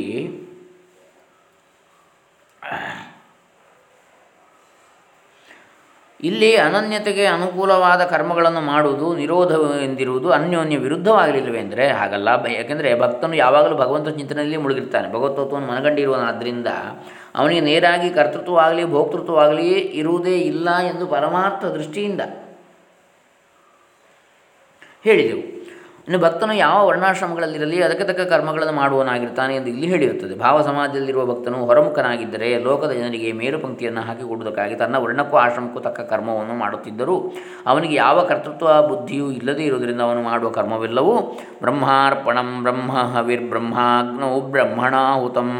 ಇಲ್ಲಿ 6.20 6.56
ಅನನ್ಯತೆಗೆ 6.56 7.26
ಅನುಕೂಲವಾದ 7.26 8.04
ಕರ್ಮಗಳನ್ನು 8.04 8.60
ಮಾಡುವುದು 8.60 9.06
ನಿರೋಧವೆಂದಿರುವುದು 9.16 10.30
ಅನ್ಯೋನ್ಯ 10.30 10.78
ವಿರುದ್ಧವಾಗಿರಲಿಲ್ಲವೆ 10.78 11.58
ಅಂದರೆ 11.58 11.84
ಹಾಗಲ್ಲ. 11.88 12.28
ಯಾಕೆಂದರೆ 12.56 12.90
ಭಕ್ತನು 13.00 13.36
ಯಾವಾಗಲೂ 13.36 13.76
ಭಗವಂತ 13.76 14.08
ಚಿಂತನೆಯಲ್ಲಿ 14.08 14.56
ಮುಳುಗಿರ್ತಾನೆ. 14.56 15.08
ಭಗವತ್ವವನ್ನು 15.08 15.68
ಮನಗಂಡಿರುವನಾದ್ದರಿಂದ 15.68 16.66
ಅವನಿಗೆ 17.34 17.60
ನೇರಾಗಿ 17.60 18.10
ಕರ್ತೃತ್ವವಾಗಲಿ, 18.10 18.84
ಭೋಕ್ತೃತ್ವವಾಗಲಿ 18.84 19.68
ಇರುವುದೇ 20.00 20.36
ಇಲ್ಲ 20.38 20.76
ಎಂದು 20.78 21.06
ಪರಮಾರ್ಥ 21.06 21.64
ದೃಷ್ಟಿಯಿಂದ 21.64 22.20
ಹೇಳಿದೆವು. 25.04 25.49
ಇನ್ನು 26.10 26.22
ಭಕ್ತನು 26.26 26.54
ಯಾವ 26.54 26.76
ವರ್ಣಾಶ್ರಮಗಳಲ್ಲಿರಲಿ 26.86 27.76
ಅದಕ್ಕೆ 27.82 28.04
ತಕ್ಕ 28.04 28.22
ಕರ್ಮಗಳನ್ನು 28.30 28.72
ಮಾಡುವನಾಗಿರ್ತಾನೆ 28.78 29.52
ಎಂದು 29.56 29.68
ಇಲ್ಲಿ 29.72 29.86
ಹೇಳಿರುತ್ತದೆ. 29.86 30.34
ಭಾವ 30.38 30.62
ಸಮಾಜದಲ್ಲಿರುವ 30.68 31.24
ಭಕ್ತನು 31.32 31.58
ಹೊರಮುಖನಾಗಿದ್ದರೆ 31.66 32.48
ಲೋಕದ 32.64 32.92
ಜನರಿಗೆ 32.92 33.28
ಮೇರು 33.32 33.58
ಪಂಕ್ತಿಯನ್ನು 33.58 34.00
ಹಾಕಿಕೊಡುವುದಕ್ಕಾಗಿ 34.00 34.74
ತನ್ನ 34.74 34.96
ವರ್ಣಕ್ಕೂ 34.96 35.36
ಆಶ್ರಮಕ್ಕೂ 35.36 35.80
ತಕ್ಕ 35.80 36.00
ಕರ್ಮವನ್ನು 36.12 36.54
ಮಾಡುತ್ತಿದ್ದರೂ. 36.54 37.16
ಅವನಿಗೆ 37.66 37.94
ಯಾವ 37.94 38.24
ಕರ್ತೃತ್ವ 38.24 38.88
ಬುದ್ಧಿಯೂ 38.88 39.30
ಇಲ್ಲದೇ 39.30 39.64
ಇರುವುದರಿಂದ 39.64 40.00
ಅವನು 40.00 40.22
ಮಾಡುವ 40.22 40.50
ಕರ್ಮವೆಲ್ಲವೂ 40.50 41.14
ಬ್ರಹ್ಮಾರ್ಪಣಂ 41.60 42.50
ಬ್ರಹ್ಮ 42.62 42.92
ಹವಿರ್ಬ್ರಹ್ಮಾಗ್ನೌ 43.14 44.40
ಬ್ರಹ್ಮಣಾಹುತಂ 44.40 45.52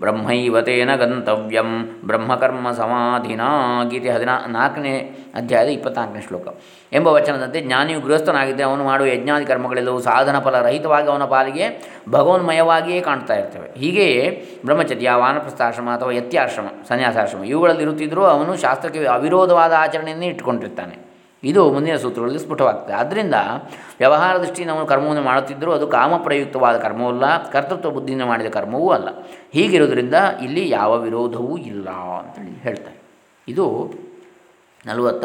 ಬ್ರಹ್ಮೈವತೇನ 0.00 0.96
ಗಂತವ್ಯಂ 0.96 1.72
ಬ್ರಹ್ಮಕರ್ಮ 2.04 2.72
ಸಮಾಧಿನಾ 2.72 3.50
ಗೀತೆ 3.90 4.10
ಹದಿನಾ 4.10 4.36
ನಾಲ್ಕನೇ 4.48 4.94
ಅಧ್ಯಾಯದ 5.34 5.68
ಇಪ್ಪತ್ನಾಲ್ಕನೇ 5.68 6.24
ಶ್ಲೋಕ. 6.28 6.48
ಎಂಬ 6.94 7.08
ವಚನದಂತೆ 7.08 7.60
ಜ್ಞಾನಿಯು 7.60 8.00
ಗೃಹಸ್ಥನಾಗಿದ್ದರೆ 8.00 8.64
ಅವನು 8.64 8.84
ಮಾಡುವ 8.84 9.06
ಯಜ್ಞಾದಿ 9.06 9.44
ಕರ್ಮಗಳೆಲ್ಲವೂ 9.44 10.00
ಸಾಧನ 10.00 10.38
ಫಲ 10.38 10.62
ರಹಿತವಾಗಿ 10.62 11.08
ಅವನ 11.08 11.24
ಪಾಲಿಗೆ 11.24 11.94
ಭಗವನ್ಮಯವಾಗಿಯೇ 12.08 13.00
ಕಾಣ್ತಾ 13.00 13.34
ಇರ್ತವೆ. 13.34 13.78
ಹೀಗೆಯೇ 13.78 14.48
ಬ್ರಹ್ಮಚರ್ಯ, 14.64 15.10
ವಾನಪ್ರಸ್ಥಾಶ್ರಮ 15.14 15.90
ಅಥವಾ 15.90 16.10
ಯತ್ಯಾಶ್ರಮ, 16.10 16.66
ಸನ್ಯಾಸಾಶ್ರಮ 16.88 17.44
ಇವುಗಳಲ್ಲಿ 17.44 17.82
ಇರುತ್ತಿದ್ದರೂ 17.82 18.22
ಅವನು 18.22 18.56
ಶಾಸ್ತ್ರಕ್ಕೆ 18.56 19.06
ಅವಿರೋಧವಾದ 19.06 19.72
ಆಚರಣೆಯನ್ನೇ 19.72 20.26
ಇಟ್ಟುಕೊಂಡಿರ್ತಾನೆ. 20.26 21.14
ಇದು 21.44 21.72
ಮುಂದಿನ 21.72 21.96
ಸೂತ್ರಗಳಲ್ಲಿ 21.96 22.38
ಸ್ಫುಟವಾಗ್ತದೆ. 22.38 22.94
ಆದ್ದರಿಂದ 22.94 23.34
ವ್ಯವಹಾರ 23.98 24.36
ದೃಷ್ಟಿಯಿಂದ 24.36 24.72
ಅವನು 24.72 24.86
ಕರ್ಮವನ್ನು 24.86 25.22
ಮಾಡುತ್ತಿದ್ದರೂ 25.22 25.72
ಅದು 25.72 25.86
ಕಾಮಪ್ರಯುಕ್ತವಾದ 25.86 26.76
ಕರ್ಮವಲ್ಲ 26.76 27.50
ಕರ್ತೃತ್ವ 27.50 27.90
ಬುದ್ಧಿಯಿಂದ 27.90 28.22
ಮಾಡಿದ 28.22 28.46
ಕರ್ಮವೂ 28.46 28.90
ಅಲ್ಲ. 28.90 29.08
ಹೀಗಿರೋದ್ರಿಂದ 29.52 30.14
ಇಲ್ಲಿ 30.42 30.70
ಯಾವ 30.70 30.98
ವಿರೋಧವೂ 30.98 31.56
ಇಲ್ಲ 31.56 31.88
ಅಂತೇಳಿ 31.90 32.60
ಹೇಳ್ತಾರೆ. 32.60 32.96
ಇದು 33.48 33.92
ನಲವತ್ತ 34.86 35.24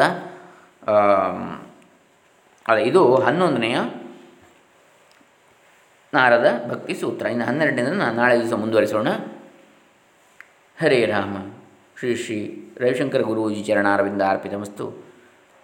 ಅಲ್ಲ 2.68 2.76
ಇದು 2.76 3.14
ಹನ್ನೊಂದನೆಯ 3.14 3.78
ನಾರದ 6.14 6.64
ಭಕ್ತಿ 6.70 6.94
ಸೂತ್ರ. 6.94 7.26
ಇನ್ನು 7.26 7.44
ಹನ್ನೆರಡನೇದನ್ನು 7.44 8.14
ನಾಳೆ 8.14 8.40
ದಿವಸ 8.40 8.52
ಮುಂದುವರಿಸೋಣ. 8.52 9.08
ಹರೇ 10.80 11.04
ರಾಮ. 11.04 11.36
ಶ್ರೀ 11.98 12.16
ಶ್ರೀ 12.16 12.70
ರವಿಶಂಕರ 12.80 13.20
ಗುರೂಜಿ 13.20 13.64
ಚರಣಾರವಿಂದ 13.64 14.22
ಅರ್ಪಿತಮಸ್ತು. 14.22 15.04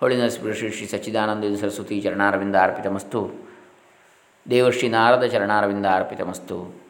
ನರಸಿಂಹ 0.02 0.52
ಶ್ರೀ 0.52 0.70
ಶ್ರೀ 0.70 0.86
ಸಚ್ಚಿದಾನಂದ 0.86 1.56
ಸರಸ್ವತಿ 1.56 2.00
ಚರಣಾರವಿಂದ 2.00 2.56
ಅರ್ಪಿತಮಸ್ತು. 2.56 3.48
ದೇವಶ್ರೀ 4.50 4.88
ನಾರದ 4.88 5.24
ಚರಣಾರವಿಂದ 5.24 5.86
ಅರ್ಪಿತಮಸ್ತು. 5.86 6.80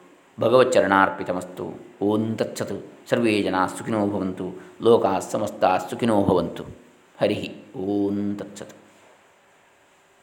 ಭಗವಚ್ಚರಣಾರ್ಪಿತಮಸ್ತು 0.41 1.89
ಓಂ 2.03 2.37
ತತ್ಸತ್. 2.37 3.09
ಸರ್ವೇ 3.11 3.43
ಜನ 3.43 3.55
ಸುಖಿನೋ 3.79 4.07
ಭವಂತು. 4.07 4.63
ಲೋಕಾ 4.83 5.19
ಸಮಸ್ತ 5.19 5.65
ಸುಖಿನೋ 5.91 6.25
ಭವಂತು. 6.25 6.86
ಹರಿ 7.21 7.39
ಓಂ 7.77 8.37
ತತ್ಸತ್. 8.39 8.75